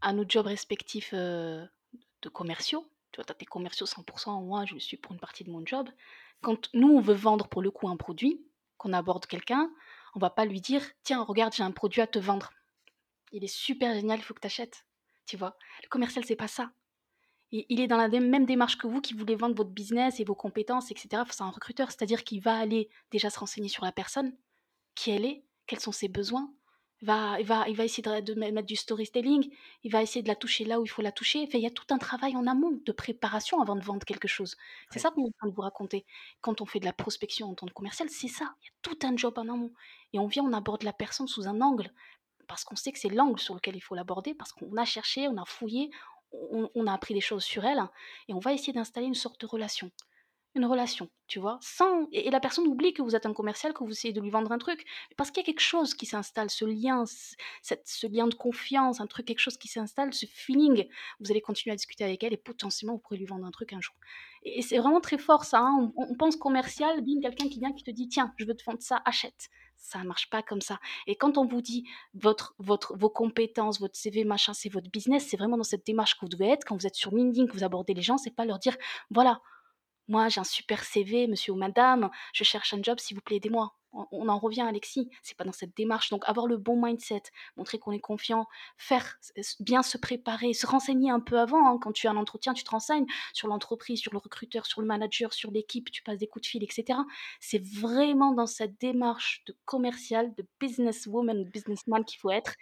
à 0.00 0.14
nos 0.14 0.24
jobs 0.26 0.46
respectifs 0.46 1.12
de 1.12 1.68
commerciaux, 2.32 2.90
tu 3.12 3.18
vois, 3.18 3.26
tu 3.26 3.32
as 3.32 3.34
tes 3.34 3.44
commerciaux 3.44 3.84
100%, 3.84 4.42
moi 4.42 4.64
je 4.64 4.72
le 4.72 4.80
suis 4.80 4.96
pour 4.96 5.12
une 5.12 5.20
partie 5.20 5.44
de 5.44 5.50
mon 5.50 5.64
job. 5.66 5.86
Quand 6.40 6.70
nous, 6.72 6.88
on 6.88 7.00
veut 7.02 7.12
vendre 7.12 7.46
pour 7.46 7.60
le 7.60 7.70
coup 7.70 7.88
un 7.90 7.98
produit, 7.98 8.42
qu'on 8.78 8.94
aborde 8.94 9.26
quelqu'un, 9.26 9.70
on 10.14 10.18
va 10.18 10.30
pas 10.30 10.46
lui 10.46 10.62
dire 10.62 10.82
Tiens, 11.02 11.22
regarde, 11.22 11.52
j'ai 11.52 11.62
un 11.62 11.72
produit 11.72 12.00
à 12.00 12.06
te 12.06 12.18
vendre. 12.18 12.54
Il 13.32 13.44
est 13.44 13.54
super 13.54 13.92
génial, 13.92 14.18
il 14.18 14.22
faut 14.22 14.32
que 14.32 14.40
tu 14.40 14.46
achètes. 14.46 14.86
Tu 15.26 15.36
vois, 15.36 15.58
le 15.82 15.88
commercial, 15.90 16.24
c'est 16.24 16.36
pas 16.36 16.48
ça. 16.48 16.70
il 17.52 17.80
est 17.80 17.86
dans 17.86 17.98
la 17.98 18.08
même 18.08 18.46
démarche 18.46 18.78
que 18.78 18.86
vous 18.86 19.02
qui 19.02 19.12
voulez 19.12 19.36
vendre 19.36 19.56
votre 19.56 19.72
business 19.72 20.20
et 20.20 20.24
vos 20.24 20.34
compétences, 20.34 20.90
etc. 20.90 21.22
C'est 21.30 21.42
un 21.42 21.50
recruteur, 21.50 21.90
c'est-à-dire 21.90 22.24
qu'il 22.24 22.40
va 22.40 22.56
aller 22.56 22.88
déjà 23.10 23.28
se 23.28 23.38
renseigner 23.38 23.68
sur 23.68 23.84
la 23.84 23.92
personne, 23.92 24.34
qui 24.94 25.10
elle 25.10 25.26
est, 25.26 25.44
quels 25.66 25.80
sont 25.80 25.92
ses 25.92 26.08
besoins, 26.08 26.50
va, 27.02 27.38
il, 27.38 27.46
va, 27.46 27.68
il 27.68 27.76
va 27.76 27.84
essayer 27.84 28.02
de, 28.22 28.34
mettre 28.34 28.66
du 28.66 28.76
storytelling, 28.76 29.50
il 29.84 29.92
va 29.92 30.02
essayer 30.02 30.22
de 30.22 30.28
la 30.28 30.34
toucher 30.34 30.64
là 30.64 30.80
où 30.80 30.84
il 30.84 30.88
faut 30.88 31.02
la 31.02 31.12
toucher. 31.12 31.44
Enfin, 31.46 31.58
il 31.58 31.64
y 31.64 31.66
a 31.66 31.70
tout 31.70 31.86
un 31.90 31.98
travail 31.98 32.36
en 32.36 32.46
amont 32.46 32.80
de 32.84 32.92
préparation 32.92 33.60
avant 33.60 33.76
de 33.76 33.84
vendre 33.84 34.04
quelque 34.04 34.28
chose. 34.28 34.56
C'est 34.90 34.98
ça 34.98 35.10
qu'on 35.10 35.24
est 35.24 35.28
en 35.28 35.38
train 35.38 35.48
de 35.48 35.54
vous 35.54 35.62
raconter. 35.62 36.06
Quand 36.40 36.60
on 36.60 36.66
fait 36.66 36.80
de 36.80 36.86
la 36.86 36.92
prospection 36.92 37.50
en 37.50 37.54
tant 37.54 37.66
que 37.66 37.72
commercial, 37.72 38.08
c'est 38.08 38.28
ça. 38.28 38.54
Il 38.62 38.66
y 38.66 38.68
a 38.68 38.72
tout 38.82 38.98
un 39.06 39.16
job 39.16 39.34
en 39.36 39.48
amont. 39.48 39.72
Et 40.12 40.18
on 40.18 40.26
vient, 40.26 40.44
on 40.44 40.52
aborde 40.52 40.82
la 40.84 40.92
personne 40.92 41.28
sous 41.28 41.46
un 41.46 41.60
angle, 41.60 41.92
parce 42.48 42.64
qu'on 42.64 42.76
sait 42.76 42.92
que 42.92 42.98
c'est 42.98 43.08
l'angle 43.08 43.40
sur 43.40 43.54
lequel 43.54 43.76
il 43.76 43.80
faut 43.80 43.94
l'aborder, 43.94 44.34
parce 44.34 44.52
qu'on 44.52 44.76
a 44.76 44.84
cherché, 44.84 45.28
on 45.28 45.36
a 45.36 45.44
fouillé, 45.44 45.90
on, 46.32 46.70
on, 46.74 46.86
a 46.86 46.92
appris 46.92 47.14
des 47.14 47.20
choses 47.20 47.44
sur 47.44 47.64
elle, 47.64 47.82
et 48.28 48.34
on 48.34 48.38
va 48.38 48.52
essayer 48.52 48.72
d'installer 48.72 49.06
une 49.06 49.14
sorte 49.14 49.40
de 49.40 49.46
relation 49.46 49.90
une 50.56 50.64
relation, 50.64 51.08
tu 51.26 51.38
vois, 51.38 51.58
sans 51.60 52.08
et, 52.12 52.30
la 52.30 52.40
personne 52.40 52.66
oublie 52.66 52.94
que 52.94 53.02
vous 53.02 53.14
êtes 53.14 53.26
un 53.26 53.32
commercial, 53.32 53.72
que 53.72 53.84
vous 53.84 53.90
essayez 53.90 54.14
de 54.14 54.20
lui 54.20 54.30
vendre 54.30 54.50
un 54.52 54.58
truc, 54.58 54.84
parce 55.16 55.30
qu'il 55.30 55.42
y 55.42 55.44
a 55.44 55.46
quelque 55.46 55.60
chose 55.60 55.94
qui 55.94 56.06
s'installe, 56.06 56.50
ce 56.50 56.64
lien, 56.64 57.04
cette, 57.62 57.86
ce 57.86 58.06
lien 58.06 58.26
de 58.26 58.34
confiance, 58.34 59.00
un 59.00 59.06
truc, 59.06 59.26
quelque 59.26 59.40
chose 59.40 59.58
qui 59.58 59.68
s'installe, 59.68 60.12
ce 60.14 60.26
feeling. 60.26 60.86
Vous 61.20 61.30
allez 61.30 61.40
continuer 61.40 61.72
à 61.72 61.76
discuter 61.76 62.04
avec 62.04 62.24
elle 62.24 62.32
et 62.32 62.38
potentiellement 62.38 62.94
vous 62.94 63.00
pourrez 63.00 63.18
lui 63.18 63.26
vendre 63.26 63.44
un 63.44 63.50
truc 63.50 63.72
un 63.72 63.80
jour. 63.80 63.94
Et, 64.42 64.62
c'est 64.62 64.78
vraiment 64.78 65.00
très 65.00 65.18
fort 65.18 65.44
ça. 65.44 65.60
Hein. 65.60 65.92
On, 65.96 66.14
pense 66.14 66.36
commercial, 66.36 67.02
bien 67.02 67.20
quelqu'un 67.20 67.48
qui 67.48 67.58
vient 67.58 67.72
qui 67.72 67.84
te 67.84 67.90
dit 67.90 68.08
tiens, 68.08 68.32
je 68.36 68.46
veux 68.46 68.54
te 68.54 68.64
vendre 68.64 68.80
ça, 68.80 69.02
achète. 69.04 69.48
Ça 69.76 70.02
marche 70.04 70.30
pas 70.30 70.42
comme 70.42 70.62
ça. 70.62 70.80
Et 71.06 71.16
quand 71.16 71.36
on 71.36 71.44
vous 71.44 71.60
dit 71.60 71.84
votre, 72.14 72.54
votre, 72.58 72.96
vos 72.96 73.10
compétences, 73.10 73.78
votre 73.78 73.94
CV, 73.94 74.24
machin, 74.24 74.54
c'est 74.54 74.70
votre 74.70 74.90
business, 74.90 75.26
c'est 75.28 75.36
vraiment 75.36 75.58
dans 75.58 75.64
cette 75.64 75.86
démarche 75.86 76.14
que 76.14 76.20
vous 76.22 76.30
devez 76.30 76.48
être. 76.48 76.64
Quand 76.64 76.76
vous 76.76 76.86
êtes 76.86 76.94
sur 76.94 77.14
LinkedIn, 77.14 77.46
que 77.46 77.52
vous 77.52 77.62
abordez 77.62 77.92
les 77.92 78.02
gens, 78.02 78.16
c'est 78.16 78.34
pas 78.34 78.46
leur 78.46 78.58
dire 78.58 78.76
voilà, 79.10 79.42
moi, 80.08 80.28
j'ai 80.28 80.40
un 80.40 80.44
super 80.44 80.84
CV, 80.84 81.26
monsieur 81.26 81.52
ou 81.52 81.56
madame, 81.56 82.10
je 82.32 82.44
cherche 82.44 82.74
un 82.74 82.82
job, 82.82 82.98
s'il 83.00 83.16
vous 83.16 83.22
plaît, 83.22 83.36
aidez-moi 83.36 83.74
on 84.12 84.28
en 84.28 84.38
revient, 84.38 84.62
Alexis, 84.62 85.10
c'est 85.22 85.36
pas 85.36 85.44
dans 85.44 85.52
cette 85.52 85.76
démarche. 85.76 86.10
Donc 86.10 86.22
avoir 86.26 86.46
le 86.46 86.56
bon 86.56 86.80
mindset, 86.80 87.22
montrer 87.56 87.78
qu'on 87.78 87.92
est 87.92 88.00
confiant, 88.00 88.46
faire 88.76 89.18
bien 89.60 89.82
se 89.82 89.98
préparer, 89.98 90.52
se 90.52 90.66
renseigner 90.66 91.10
un 91.10 91.20
peu 91.20 91.38
avant. 91.38 91.68
Hein. 91.68 91.78
Quand 91.80 91.92
tu 91.92 92.06
as 92.06 92.10
un 92.10 92.16
entretien, 92.16 92.54
tu 92.54 92.64
te 92.64 92.70
renseignes 92.70 93.06
sur 93.32 93.48
l'entreprise, 93.48 94.00
sur 94.00 94.12
le 94.12 94.18
recruteur, 94.18 94.66
sur 94.66 94.80
le 94.80 94.86
manager, 94.86 95.32
sur 95.32 95.50
l'équipe, 95.50 95.90
tu 95.90 96.02
passes 96.02 96.18
des 96.18 96.26
coups 96.26 96.44
de 96.44 96.48
fil, 96.48 96.64
etc. 96.64 96.98
C'est 97.40 97.64
vraiment 97.64 98.32
dans 98.32 98.46
cette 98.46 98.80
démarche 98.80 99.42
de 99.46 99.56
commercial, 99.64 100.34
de 100.34 100.46
businesswoman, 100.60 101.44
businessman 101.44 102.04
qu'il 102.04 102.18
faut 102.18 102.30
être. 102.30 102.54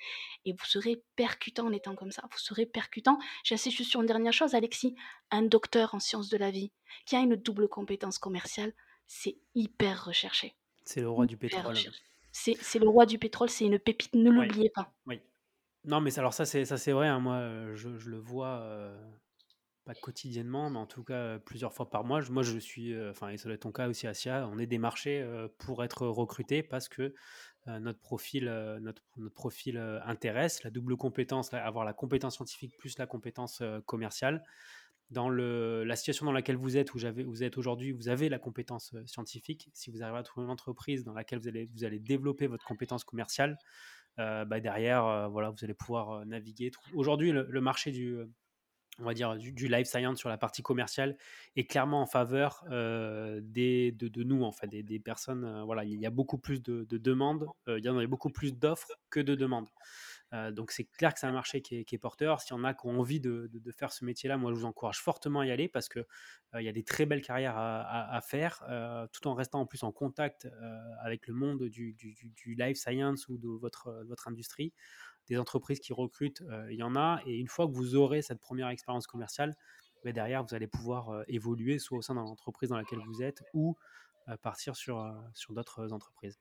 Et 0.44 0.53
vous 0.53 0.64
serez 0.64 1.03
percutant 1.16 1.66
en 1.66 1.73
étant 1.73 1.94
comme 1.94 2.12
ça. 2.12 2.23
Vous 2.31 2.38
serez 2.38 2.66
percutant. 2.66 3.18
J'insiste 3.44 3.83
sur 3.83 4.01
une 4.01 4.07
dernière 4.07 4.33
chose, 4.33 4.55
Alexis. 4.55 4.94
Un 5.31 5.42
docteur 5.42 5.94
en 5.94 5.99
sciences 5.99 6.29
de 6.29 6.37
la 6.37 6.51
vie 6.51 6.73
qui 7.07 7.16
a 7.16 7.20
une 7.20 7.37
double 7.37 7.68
compétence 7.68 8.18
commerciale, 8.18 8.73
c'est 9.07 9.37
hyper 9.55 10.05
recherché. 10.05 10.55
C'est 10.85 11.01
le 11.01 11.09
roi 11.09 11.27
du 11.27 11.37
pétrole. 11.37 11.77
C'est 12.33 12.79
le 12.79 12.88
roi 12.88 13.07
du 13.07 13.18
pétrole, 13.18 13.49
c'est 13.49 13.64
une 13.64 13.79
pépite, 13.79 14.14
ne 14.14 14.31
l'oubliez 14.31 14.70
pas. 14.70 14.92
Oui. 15.07 15.20
Non, 15.85 16.01
mais 16.01 16.18
alors 16.18 16.33
ça, 16.33 16.47
c'est 16.47 16.64
ça, 16.64 16.79
c'est 16.79 16.92
vrai. 16.92 17.09
Hein, 17.09 17.20
moi, 17.20 17.35
euh, 17.35 17.75
je, 17.75 17.99
je, 17.99 18.09
le 18.09 18.16
vois 18.18 18.61
euh, 18.62 18.97
pas 19.85 19.94
quotidiennement, 19.94 20.70
mais 20.70 20.79
en 20.79 20.87
tout 20.87 21.05
cas 21.05 21.14
euh, 21.14 21.38
plusieurs 21.38 21.75
fois 21.75 21.90
par 21.90 22.05
mois. 22.05 22.23
Moi, 22.31 22.42
je 22.42 22.59
suis, 22.59 22.99
enfin, 23.11 23.29
et 23.29 23.37
ça 23.37 23.44
doit 23.44 23.55
être 23.55 23.62
ton 23.62 23.73
cas 23.73 23.88
aussi, 23.88 24.07
Asia. 24.07 24.49
On 24.51 24.59
est 24.59 24.66
démarché 24.66 25.27
pour 25.59 25.85
être 25.85 26.07
recruté 26.07 26.62
parce 26.62 26.88
que 26.88 27.14
notre 27.66 28.01
profil, 28.01 28.44
notre, 28.81 29.03
notre, 29.16 29.35
profil 29.35 29.79
intéresse. 30.05 30.62
La 30.64 30.70
double 30.70 30.97
compétence, 30.97 31.53
avoir 31.53 31.85
la 31.85 31.92
compétence 31.92 32.37
scientifique 32.37 32.77
plus 32.79 32.99
la 32.99 33.07
compétence 33.07 33.62
commerciale 33.85 34.42
dans 35.11 35.29
la 35.29 35.97
situation 35.97 36.27
dans 36.27 36.33
laquelle 36.33 36.57
vous 36.57 36.77
êtes, 36.77 36.95
où 36.95 36.99
vous 36.99 37.43
êtes 37.43 37.59
aujourd'hui, 37.59 37.93
vous 37.93 38.09
avez 38.09 38.29
la 38.29 38.38
compétence 38.38 38.93
euh, 38.95 39.07
scientifique. 39.07 39.69
Si 39.73 39.90
vous 39.90 40.03
arrivez 40.03 40.19
à 40.19 40.23
trouver 40.23 40.45
une 40.45 40.51
entreprise 40.51 41.05
dans 41.05 41.12
laquelle 41.12 41.38
vous 41.38 41.49
allez, 41.49 41.69
vous 41.75 41.85
allez 41.85 41.99
développer 41.99 42.47
votre 42.47 42.64
compétence 42.64 43.05
commerciale, 43.05 43.59
euh, 44.19 44.45
bah 44.45 44.61
derrière, 44.61 45.05
euh, 45.05 45.29
voilà, 45.29 45.51
vous 45.51 45.62
allez 45.62 45.75
pouvoir 45.75 46.25
naviguer. 46.27 46.71
Aujourd'hui, 46.95 47.33
le, 47.33 47.61
marché 47.61 47.90
du, 47.90 48.17
on 48.99 49.05
va 49.05 49.14
dire, 49.14 49.37
du, 49.37 49.69
life 49.69 49.87
science 49.87 50.19
sur 50.19 50.29
la 50.29 50.38
partie 50.38 50.62
commerciale 50.62 51.17
est 51.57 51.64
clairement 51.64 52.01
en 52.01 52.07
faveur 52.07 52.64
des, 52.71 53.93
de, 53.93 54.23
nous, 54.23 54.43
en 54.43 54.53
des, 54.67 55.01
personnes. 55.01 55.62
voilà, 55.64 55.85
il 55.85 56.01
y 56.01 56.07
a 56.07 56.11
beaucoup 56.11 56.38
plus 56.38 56.62
de, 56.62 56.85
de 56.85 56.99
demandes, 56.99 57.47
il 57.67 57.85
y 57.85 57.88
a 57.88 58.07
beaucoup 58.07 58.31
plus 58.31 58.57
d'offres 58.57 58.93
que 59.11 59.21
de 59.21 59.35
demandes. 59.35 59.69
Euh, 60.33 60.51
donc 60.51 60.73
c'est 60.73 60.85
clair 60.85 61.13
que 61.13 61.21
c'est 61.21 61.27
un 61.27 61.33
marché 61.33 61.61
qui 61.61 61.77
est, 61.77 61.99
porteur. 61.99 62.41
S'il 62.41 62.57
y 62.57 62.59
en 62.59 62.65
a 62.65 62.75
qui 62.75 62.87
ont 62.87 62.99
envie 62.99 63.21
de, 63.21 63.51
faire 63.77 63.93
ce 63.93 64.05
métier-là, 64.05 64.37
moi 64.37 64.53
je 64.53 64.59
vous 64.59 64.65
encourage 64.65 65.01
fortement 65.01 65.41
à 65.41 65.47
y 65.47 65.51
aller 65.51 65.69
parce 65.69 65.89
que 65.89 66.01
euh, 66.01 66.61
il 66.61 66.65
y 66.65 66.69
a 66.69 66.73
des 66.73 66.83
très 66.83 67.07
belles 67.07 67.23
carrières 67.23 67.57
à, 67.57 68.21
faire, 68.21 68.65
euh, 68.69 69.07
tout 69.13 69.27
en 69.29 69.35
restant 69.35 69.61
en 69.61 69.67
plus 69.67 69.83
en 69.83 69.93
contact 69.93 70.49
avec 71.03 71.27
le 71.27 71.35
monde 71.35 71.65
du, 71.65 71.93
du- 71.95 72.55
life 72.55 72.77
science 72.77 73.29
ou 73.29 73.39
de 73.39 73.49
votre, 73.49 74.05
votre 74.07 74.29
industrie 74.29 74.73
des 75.29 75.39
entreprises 75.39 75.81
qui 75.81 75.93
recrutent, 75.93 76.43
il 76.71 76.77
y 76.77 76.83
en 76.83 76.97
a. 76.97 77.21
Et 77.27 77.39
une 77.39 77.49
fois 77.49 77.67
que 77.67 77.73
vous 77.73 77.95
aurez 77.95 78.23
cette 78.23 78.41
première 78.41 78.69
expérience 78.69 79.07
commerciale, 79.07 79.55
mais 80.05 80.13
derrière, 80.13 80.45
vous 80.45 80.55
allez 80.55 80.67
pouvoir 80.67 81.25
évoluer 81.29 81.79
soit 81.79 81.99
au 81.99 82.03
sein 82.03 82.15
de 82.15 82.21
l'entreprise 82.21 82.69
dans 82.69 82.77
laquelle 82.77 83.01
vous 83.07 83.23
êtes 83.23 83.43
ou 83.55 83.77
partir 84.43 84.77
sur 84.77 85.03
d'autres 85.51 85.93
entreprises. 85.93 86.39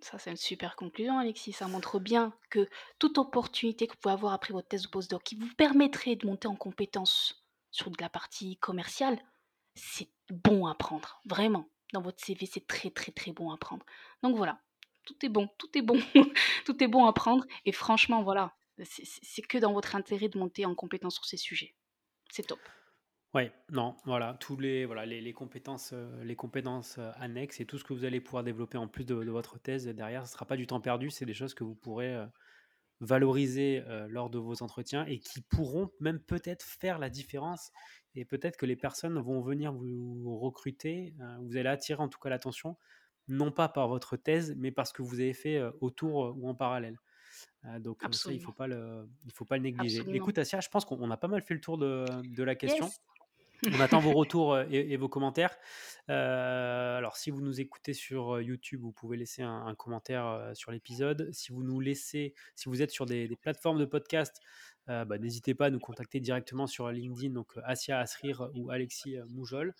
Ça, 0.00 0.18
c'est 0.18 0.30
une 0.30 0.36
super 0.36 0.76
conclusion, 0.76 1.18
Alexis. 1.18 1.52
Ça 1.52 1.68
montre 1.68 1.98
bien 1.98 2.32
que 2.50 2.68
toute 2.98 3.18
opportunité 3.18 3.86
que 3.86 3.92
vous 3.92 3.98
pouvez 4.00 4.12
avoir 4.12 4.32
après 4.32 4.52
votre 4.52 4.68
thèse 4.68 4.82
de 4.82 4.88
postdoc 4.88 5.22
qui 5.22 5.36
vous 5.36 5.48
permettrait 5.56 6.16
de 6.16 6.26
monter 6.26 6.48
en 6.48 6.56
compétence 6.56 7.44
sur 7.70 7.90
de 7.90 7.96
la 8.00 8.08
partie 8.08 8.56
commerciale, 8.56 9.18
c'est 9.74 10.08
bon 10.30 10.66
à 10.66 10.74
prendre. 10.74 11.20
Vraiment. 11.24 11.68
Dans 11.92 12.02
votre 12.02 12.24
CV, 12.24 12.46
c'est 12.46 12.66
très, 12.66 12.90
très, 12.90 13.12
très 13.12 13.32
bon 13.32 13.50
à 13.50 13.56
prendre. 13.56 13.84
Donc 14.22 14.36
voilà. 14.36 14.60
Tout 15.04 15.16
est 15.24 15.28
bon. 15.28 15.48
Tout 15.58 15.76
est 15.76 15.82
bon. 15.82 16.00
tout 16.64 16.82
est 16.82 16.88
bon 16.88 17.06
à 17.06 17.12
prendre. 17.12 17.44
Et 17.64 17.72
franchement, 17.72 18.22
voilà. 18.22 18.54
C'est 18.82 19.42
que 19.42 19.58
dans 19.58 19.72
votre 19.72 19.96
intérêt 19.96 20.28
de 20.28 20.38
monter 20.38 20.66
en 20.66 20.74
compétence 20.74 21.14
sur 21.14 21.24
ces 21.24 21.36
sujets. 21.38 21.74
C'est 22.30 22.46
top. 22.46 22.60
Ouais, 23.36 23.52
non, 23.70 23.94
voilà, 24.06 24.32
tous 24.40 24.56
les, 24.56 24.86
voilà, 24.86 25.04
les, 25.04 25.20
les 25.20 25.34
compétences, 25.34 25.90
euh, 25.92 26.24
les 26.24 26.34
compétences 26.36 26.96
euh, 26.96 27.10
annexes 27.16 27.60
et 27.60 27.66
tout 27.66 27.76
ce 27.76 27.84
que 27.84 27.92
vous 27.92 28.06
allez 28.06 28.18
pouvoir 28.18 28.42
développer 28.42 28.78
en 28.78 28.88
plus 28.88 29.04
de, 29.04 29.14
de 29.14 29.30
votre 29.30 29.58
thèse 29.58 29.86
derrière, 29.88 30.26
ce 30.26 30.30
ne 30.30 30.32
sera 30.32 30.46
pas 30.46 30.56
du 30.56 30.66
temps 30.66 30.80
perdu, 30.80 31.10
c'est 31.10 31.26
des 31.26 31.34
choses 31.34 31.52
que 31.52 31.62
vous 31.62 31.74
pourrez 31.74 32.14
euh, 32.14 32.24
valoriser 33.00 33.84
lors 34.08 34.30
de 34.30 34.38
vos 34.38 34.62
entretiens 34.62 35.04
et 35.04 35.18
qui 35.18 35.42
pourront 35.42 35.90
même 36.00 36.18
peut-être 36.18 36.64
faire 36.64 36.98
la 36.98 37.10
différence. 37.10 37.70
Et 38.14 38.24
peut-être 38.24 38.56
que 38.56 38.64
les 38.64 38.74
personnes 38.74 39.18
vont 39.18 39.42
venir 39.42 39.74
vous 39.74 40.38
recruter, 40.38 41.12
vous 41.42 41.58
allez 41.58 41.68
attirer 41.68 42.02
en 42.02 42.08
tout 42.08 42.18
cas 42.18 42.30
l'attention, 42.30 42.78
non 43.28 43.52
pas 43.52 43.68
par 43.68 43.88
votre 43.88 44.16
thèse, 44.16 44.54
mais 44.56 44.72
parce 44.72 44.94
que 44.94 45.02
vous 45.02 45.20
avez 45.20 45.34
fait 45.34 45.60
autour 45.82 46.34
ou 46.38 46.48
en 46.48 46.54
parallèle. 46.54 46.96
Donc 47.80 48.00
ça, 48.12 48.32
il 48.32 48.36
ne 48.36 48.40
faut, 48.40 48.52
pas 48.52 48.66
le- 48.66 49.06
il 49.26 49.32
faut 49.32 49.44
pas 49.44 49.56
le 49.58 49.64
négliger. 49.64 49.98
Absolument. 49.98 50.24
Écoute, 50.24 50.38
Asia, 50.38 50.60
je 50.60 50.68
pense 50.70 50.86
qu'on 50.86 50.96
on 50.98 51.10
a 51.10 51.18
pas 51.18 51.28
mal 51.28 51.42
fait 51.42 51.52
le 51.52 51.60
tour 51.60 51.76
de, 51.76 52.06
de 52.34 52.42
la 52.42 52.54
question. 52.54 52.86
Yes. 52.86 53.00
On 53.72 53.80
attend 53.80 54.00
vos 54.00 54.12
retours 54.12 54.54
euh, 54.54 54.64
et, 54.70 54.92
et 54.92 54.96
vos 54.96 55.08
commentaires. 55.08 55.56
Euh, 56.08 56.96
alors, 56.96 57.16
si 57.16 57.30
vous 57.30 57.40
nous 57.40 57.60
écoutez 57.60 57.94
sur 57.94 58.36
euh, 58.36 58.42
YouTube, 58.42 58.80
vous 58.82 58.92
pouvez 58.92 59.16
laisser 59.16 59.42
un, 59.42 59.66
un 59.66 59.74
commentaire 59.74 60.50
sur 60.54 60.70
l'épisode. 60.70 61.30
Si 61.32 61.52
vous 61.52 61.62
nous 61.62 61.80
laissez, 61.80 62.34
si 62.54 62.68
vous 62.68 62.82
êtes 62.82 62.90
sur 62.90 63.06
des, 63.06 63.28
des 63.28 63.36
plateformes 63.36 63.78
de 63.78 63.84
podcast, 63.84 64.40
euh, 64.88 65.04
bah, 65.04 65.18
n'hésitez 65.18 65.54
pas 65.54 65.66
à 65.66 65.70
nous 65.70 65.80
contacter 65.80 66.20
directement 66.20 66.66
sur 66.66 66.90
LinkedIn, 66.90 67.34
donc 67.34 67.52
Asia 67.64 67.98
Asrir 67.98 68.48
ou 68.54 68.70
Alexis 68.70 69.16
Moujol. 69.28 69.74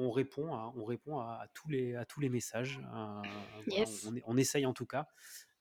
On 0.00 0.12
répond, 0.12 0.54
à, 0.54 0.72
on 0.76 0.84
répond 0.84 1.18
à, 1.18 1.40
à 1.42 1.46
tous 1.54 1.68
les, 1.68 1.96
à 1.96 2.04
tous 2.04 2.20
les 2.20 2.28
messages. 2.28 2.80
Euh, 2.94 3.22
voilà, 3.66 3.88
on, 4.26 4.36
essaye 4.36 4.64
en 4.64 4.72
tout 4.72 4.86
cas. 4.86 5.06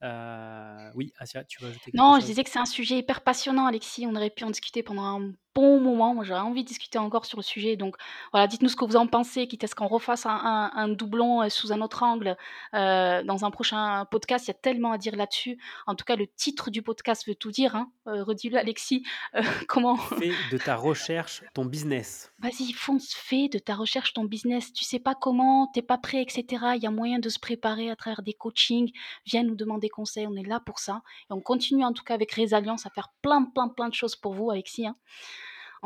Euh, 0.03 0.91
oui, 0.93 1.11
Asia, 1.17 1.43
tu 1.43 1.59
veux 1.61 1.69
ajouter 1.69 1.85
quelque 1.91 1.97
Non, 1.97 2.19
je 2.19 2.25
disais 2.25 2.43
que 2.43 2.51
c'est 2.51 2.59
un 2.59 2.67
sujet 2.67 2.99
hyper 2.99 3.21
passionnant, 3.21 3.65
Alexis. 3.65 4.05
On 4.05 4.15
aurait 4.15 4.29
pu 4.29 4.43
en 4.43 4.51
discuter 4.51 4.83
pendant 4.83 5.03
un 5.03 5.33
bon 5.57 5.79
moment. 5.81 6.13
Moi, 6.13 6.23
j'aurais 6.23 6.41
envie 6.41 6.61
de 6.63 6.67
discuter 6.67 6.99
encore 6.99 7.25
sur 7.25 7.37
le 7.39 7.43
sujet. 7.43 7.75
Donc, 7.77 7.95
voilà, 8.31 8.45
dites-nous 8.45 8.69
ce 8.69 8.75
que 8.75 8.85
vous 8.85 8.95
en 8.95 9.07
pensez, 9.07 9.47
quitte 9.47 9.63
à 9.63 9.67
ce 9.67 9.73
qu'on 9.73 9.87
refasse 9.87 10.25
un, 10.27 10.29
un- 10.31 10.71
un 10.75 10.87
doublon 10.87 11.41
euh, 11.41 11.49
sous 11.49 11.71
un 11.73 11.81
autre 11.81 12.03
angle 12.03 12.37
euh, 12.75 13.23
dans 13.23 13.43
un 13.43 13.49
prochain 13.51 14.05
podcast. 14.11 14.45
Il 14.45 14.49
y 14.49 14.51
a 14.51 14.53
tellement 14.53 14.91
à 14.91 14.97
dire 14.99 15.15
là-dessus. 15.15 15.57
En 15.87 15.95
tout 15.95 16.05
cas, 16.05 16.15
le 16.15 16.27
titre 16.27 16.69
du 16.69 16.81
podcast 16.83 17.27
veut 17.27 17.33
tout 17.35 17.49
dire. 17.49 17.75
Hein. 17.75 17.91
Euh, 18.07 18.23
redis-le, 18.23 18.57
Alexis. 18.57 19.03
Euh, 19.35 19.41
comment 19.67 19.97
Fais 19.97 20.31
de 20.51 20.57
ta 20.59 20.75
recherche 20.75 21.41
ton 21.55 21.65
business. 21.65 22.31
Vas-y, 22.39 22.71
fonce, 22.73 23.13
fais 23.15 23.49
de 23.49 23.57
ta 23.57 23.73
recherche 23.75 24.13
ton 24.13 24.25
business. 24.25 24.71
Tu 24.73 24.83
sais 24.83 24.99
pas 24.99 25.15
comment, 25.15 25.67
t'es 25.73 25.81
pas 25.81 25.97
prêt, 25.97 26.21
etc. 26.21 26.45
Il 26.75 26.83
y 26.83 26.87
a 26.87 26.91
moyen 26.91 27.17
de 27.19 27.29
se 27.29 27.39
préparer 27.39 27.89
à 27.89 27.95
travers 27.95 28.21
des 28.21 28.33
coachings. 28.33 28.91
Viens 29.25 29.41
nous 29.43 29.55
demander 29.55 29.89
conseil, 29.89 30.27
on 30.27 30.35
est 30.35 30.47
là 30.47 30.59
pour 30.59 30.77
ça. 30.77 31.01
Et 31.29 31.33
on 31.33 31.41
continue 31.41 31.83
en 31.83 31.93
tout 31.93 32.03
cas 32.03 32.13
avec 32.13 32.31
Résalliance 32.31 32.85
à 32.85 32.91
faire 32.91 33.09
plein, 33.23 33.43
plein, 33.43 33.69
plein 33.69 33.89
de 33.89 33.95
choses 33.95 34.15
pour 34.15 34.33
vous, 34.33 34.51
Alexis. 34.51 34.85
hein. 34.85 34.95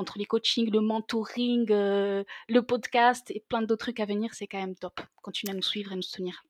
Entre 0.01 0.17
les 0.17 0.25
coachings, 0.25 0.71
le 0.71 0.81
mentoring, 0.81 1.67
euh, 1.69 2.23
le 2.49 2.61
podcast 2.63 3.29
et 3.29 3.45
plein 3.47 3.61
d'autres 3.61 3.85
trucs 3.85 3.99
à 3.99 4.05
venir, 4.05 4.33
c'est 4.33 4.47
quand 4.47 4.57
même 4.57 4.73
top. 4.73 4.99
Continuez 5.21 5.51
à 5.51 5.55
nous 5.55 5.61
suivre 5.61 5.91
et 5.91 5.95
nous 5.95 6.01
soutenir. 6.01 6.43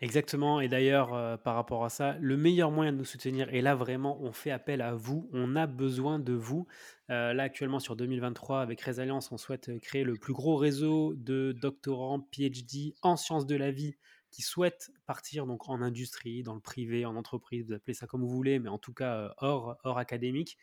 Exactement. 0.00 0.60
Et 0.60 0.68
d'ailleurs, 0.68 1.14
euh, 1.14 1.38
par 1.38 1.54
rapport 1.54 1.86
à 1.86 1.88
ça, 1.88 2.18
le 2.20 2.36
meilleur 2.36 2.70
moyen 2.70 2.92
de 2.92 2.98
nous 2.98 3.06
soutenir, 3.06 3.48
et 3.54 3.62
là 3.62 3.74
vraiment, 3.74 4.20
on 4.20 4.32
fait 4.32 4.50
appel 4.50 4.82
à 4.82 4.94
vous, 4.94 5.30
on 5.32 5.56
a 5.56 5.66
besoin 5.66 6.18
de 6.18 6.34
vous. 6.34 6.66
Euh, 7.08 7.32
là, 7.32 7.44
actuellement, 7.44 7.80
sur 7.80 7.96
2023, 7.96 8.60
avec 8.60 8.78
Résalliance, 8.82 9.32
on 9.32 9.38
souhaite 9.38 9.70
créer 9.80 10.04
le 10.04 10.12
plus 10.16 10.34
gros 10.34 10.56
réseau 10.56 11.14
de 11.14 11.52
doctorants 11.58 12.20
PhD 12.20 12.94
en 13.00 13.16
sciences 13.16 13.46
de 13.46 13.56
la 13.56 13.70
vie 13.70 13.94
qui 14.30 14.42
souhaitent 14.42 14.90
partir 15.06 15.46
donc 15.46 15.70
en 15.70 15.80
industrie, 15.80 16.42
dans 16.42 16.54
le 16.54 16.60
privé, 16.60 17.06
en 17.06 17.16
entreprise, 17.16 17.64
vous 17.66 17.72
appelez 17.72 17.94
ça 17.94 18.06
comme 18.06 18.20
vous 18.20 18.28
voulez, 18.28 18.58
mais 18.58 18.68
en 18.68 18.76
tout 18.76 18.92
cas 18.92 19.32
hors, 19.38 19.78
hors 19.84 19.96
académique. 19.96 20.58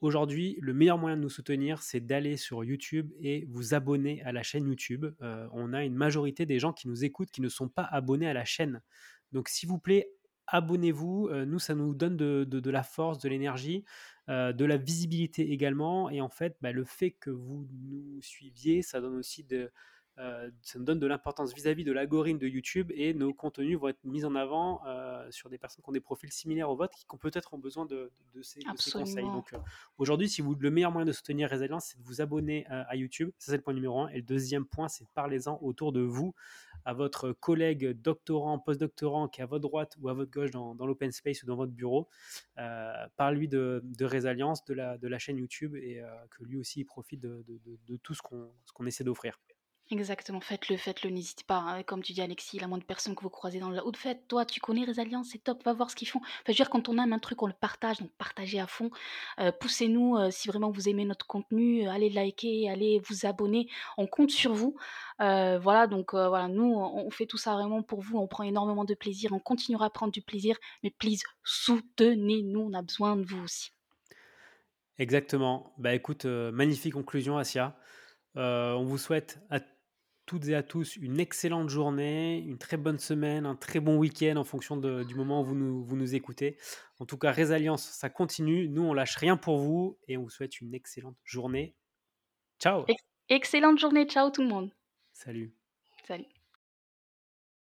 Aujourd'hui, 0.00 0.56
le 0.62 0.72
meilleur 0.72 0.96
moyen 0.96 1.18
de 1.18 1.22
nous 1.22 1.28
soutenir, 1.28 1.82
c'est 1.82 2.00
d'aller 2.00 2.38
sur 2.38 2.64
YouTube 2.64 3.12
et 3.20 3.44
vous 3.50 3.74
abonner 3.74 4.22
à 4.22 4.32
la 4.32 4.42
chaîne 4.42 4.66
YouTube. 4.66 5.04
Euh, 5.20 5.46
on 5.52 5.74
a 5.74 5.84
une 5.84 5.94
majorité 5.94 6.46
des 6.46 6.58
gens 6.58 6.72
qui 6.72 6.88
nous 6.88 7.04
écoutent 7.04 7.30
qui 7.30 7.42
ne 7.42 7.50
sont 7.50 7.68
pas 7.68 7.82
abonnés 7.82 8.26
à 8.26 8.32
la 8.32 8.46
chaîne. 8.46 8.80
Donc, 9.32 9.50
s'il 9.50 9.68
vous 9.68 9.78
plaît, 9.78 10.10
abonnez-vous. 10.46 11.28
Euh, 11.30 11.44
nous, 11.44 11.58
ça 11.58 11.74
nous 11.74 11.94
donne 11.94 12.16
de, 12.16 12.70
la 12.70 12.82
force, 12.82 13.18
de 13.18 13.28
l'énergie, 13.28 13.84
euh, 14.30 14.54
de 14.54 14.64
la 14.64 14.78
visibilité 14.78 15.52
également. 15.52 16.08
Et 16.08 16.22
en 16.22 16.30
fait, 16.30 16.56
bah, 16.62 16.72
le 16.72 16.84
fait 16.84 17.10
que 17.10 17.28
vous 17.28 17.68
nous 17.82 18.22
suiviez, 18.22 18.80
ça 18.80 19.02
donne 19.02 19.16
aussi 19.16 19.44
de, 19.44 19.70
euh, 20.20 20.50
ça 20.62 20.78
nous 20.78 20.84
donne 20.84 21.00
de 21.00 21.06
l'importance 21.06 21.52
vis-à-vis 21.54 21.82
de 21.82 21.92
l'algorithme 21.92 22.38
de 22.38 22.46
YouTube 22.46 22.92
et 22.94 23.14
nos 23.14 23.32
contenus 23.34 23.78
vont 23.78 23.88
être 23.88 24.04
mis 24.04 24.24
en 24.24 24.34
avant 24.34 24.80
euh, 24.86 25.26
sur 25.30 25.48
des 25.50 25.58
personnes 25.58 25.82
qui 25.82 25.88
ont 25.88 25.92
des 25.92 26.00
profils 26.00 26.30
similaires 26.30 26.70
aux 26.70 26.76
vôtres 26.76 26.94
qui 26.94 27.04
ont 27.12 27.16
peut-être 27.18 27.54
ont 27.54 27.58
besoin 27.58 27.86
de, 27.86 28.12
de- 28.34 28.38
de 28.38 28.42
ces, 28.42 28.60
de 28.60 28.78
ces 28.78 28.90
conseils. 29.00 29.24
Donc, 29.32 29.52
euh, 29.54 29.58
Aujourd'hui, 29.98 30.28
si 30.28 30.42
vous, 30.42 30.54
le 30.54 30.70
meilleur 30.70 30.92
moyen 30.92 31.06
de 31.06 31.12
soutenir 31.12 31.48
Résilience, 31.48 31.86
c'est 31.86 31.98
de 31.98 32.04
vous 32.04 32.20
abonner 32.20 32.66
à 32.68 32.94
YouTube. 32.96 33.30
Ça, 33.38 33.50
c'est 33.52 33.56
le 33.56 33.62
point 33.62 33.74
numéro 33.74 34.00
un. 34.02 34.08
Et 34.10 34.16
le 34.16 34.22
deuxième 34.22 34.66
point, 34.66 34.88
c'est 34.88 35.06
parlez-en 35.14 35.58
autour 35.62 35.92
de 35.92 36.00
vous, 36.00 36.34
à 36.84 36.92
votre 36.94 37.32
collègue 37.32 37.90
doctorant, 38.00 38.58
postdoctorant 38.58 39.28
qui 39.28 39.40
est 39.40 39.44
à 39.44 39.46
votre 39.46 39.62
droite 39.62 39.96
ou 40.00 40.08
à 40.08 40.14
votre 40.14 40.30
gauche 40.30 40.50
dans, 40.50 40.74
dans 40.74 40.86
l'open 40.86 41.12
space 41.12 41.42
ou 41.42 41.46
dans 41.46 41.56
votre 41.56 41.72
bureau. 41.72 42.08
Parle-lui 43.16 43.48
de, 43.48 43.82
de 43.84 44.04
Résilience, 44.04 44.64
de 44.64 44.74
la, 44.74 44.98
de 44.98 45.08
la 45.08 45.18
chaîne 45.18 45.36
YouTube 45.38 45.74
et 45.76 46.02
que 46.30 46.44
lui 46.44 46.56
aussi 46.58 46.80
il 46.80 46.84
profite 46.84 47.20
de, 47.20 47.44
tout 48.02 48.14
ce 48.14 48.22
qu'on 48.22 48.50
ce 48.64 48.72
qu'on 48.72 48.86
essaie 48.86 49.04
d'offrir. 49.04 49.38
Exactement, 49.92 50.38
faites-le, 50.38 50.76
faites-le, 50.76 51.10
n'hésitez 51.10 51.42
pas. 51.42 51.56
hein. 51.56 51.82
Comme 51.82 52.00
tu 52.00 52.12
dis, 52.12 52.22
Alexis, 52.22 52.60
la 52.60 52.68
moindre 52.68 52.84
personne 52.84 53.16
que 53.16 53.22
vous 53.22 53.30
croisez 53.30 53.58
dans 53.58 53.70
la 53.70 53.84
haute 53.84 53.96
fête, 53.96 54.28
toi, 54.28 54.44
tu 54.44 54.60
connais 54.60 54.86
les 54.86 55.00
alliances, 55.00 55.30
c'est 55.32 55.42
top, 55.42 55.64
va 55.64 55.72
voir 55.72 55.90
ce 55.90 55.96
qu'ils 55.96 56.06
font. 56.06 56.20
Enfin, 56.20 56.30
je 56.46 56.52
veux 56.52 56.54
dire, 56.54 56.70
quand 56.70 56.88
on 56.88 56.96
aime 56.96 57.12
un 57.12 57.18
truc, 57.18 57.42
on 57.42 57.48
le 57.48 57.52
partage, 57.52 57.98
donc 57.98 58.10
partagez 58.16 58.60
à 58.60 58.68
fond. 58.68 58.90
Euh, 59.40 59.50
Poussez-nous, 59.50 60.16
euh, 60.16 60.30
si 60.30 60.46
vraiment 60.46 60.70
vous 60.70 60.88
aimez 60.88 61.04
notre 61.04 61.26
contenu, 61.26 61.88
euh, 61.88 61.90
allez 61.90 62.08
liker, 62.08 62.70
allez 62.70 63.00
vous 63.00 63.26
abonner, 63.26 63.68
on 63.98 64.06
compte 64.06 64.30
sur 64.30 64.54
vous. 64.54 64.76
Voilà, 65.18 65.88
donc 65.88 66.14
voilà, 66.14 66.46
nous, 66.46 66.72
on, 66.72 67.10
fait 67.10 67.26
tout 67.26 67.36
ça 67.36 67.54
vraiment 67.54 67.82
pour 67.82 68.00
vous, 68.00 68.16
on 68.16 68.28
prend 68.28 68.44
énormément 68.44 68.84
de 68.84 68.94
plaisir, 68.94 69.32
on 69.32 69.40
continuera 69.40 69.86
à 69.86 69.90
prendre 69.90 70.12
du 70.12 70.22
plaisir, 70.22 70.56
mais 70.82 70.90
please, 70.90 71.22
soutenez-nous, 71.42 72.60
on 72.60 72.72
a 72.72 72.80
besoin 72.80 73.16
de 73.16 73.24
vous 73.24 73.42
aussi. 73.42 73.72
Exactement. 74.98 75.74
Bah 75.78 75.94
écoute, 75.94 76.24
magnifique 76.24 76.94
conclusion, 76.94 77.36
Asia. 77.36 77.76
On 78.36 78.84
vous 78.84 78.96
souhaite 78.96 79.40
à 79.50 79.60
toutes 80.30 80.46
et 80.46 80.54
à 80.54 80.62
tous 80.62 80.94
une 80.94 81.18
excellente 81.18 81.70
journée, 81.70 82.38
une 82.38 82.56
très 82.56 82.76
bonne 82.76 83.00
semaine, 83.00 83.46
un 83.46 83.56
très 83.56 83.80
bon 83.80 83.96
week-end 83.98 84.36
en 84.36 84.44
fonction 84.44 84.76
de- 84.76 85.02
du 85.02 85.16
moment 85.16 85.40
où 85.40 85.44
vous 85.44 85.56
nous, 85.56 85.82
vous 85.82 85.96
nous 85.96 86.14
écoutez. 86.14 86.56
En 87.00 87.04
tout 87.04 87.18
cas, 87.18 87.32
Résilience, 87.32 87.82
ça 87.82 88.10
continue. 88.10 88.68
Nous, 88.68 88.82
on 88.82 88.94
lâche 88.94 89.16
rien 89.16 89.36
pour 89.36 89.58
vous 89.58 89.98
et 90.06 90.16
on 90.16 90.22
vous 90.22 90.30
souhaite 90.30 90.60
une 90.60 90.72
excellente 90.72 91.16
journée. 91.24 91.74
Ciao. 92.60 92.84
Ex- 92.86 93.02
excellente 93.28 93.80
journée, 93.80 94.04
ciao 94.06 94.30
tout 94.30 94.42
le 94.42 94.48
monde. 94.48 94.70
Salut. 95.12 95.52
Salut. 96.06 96.26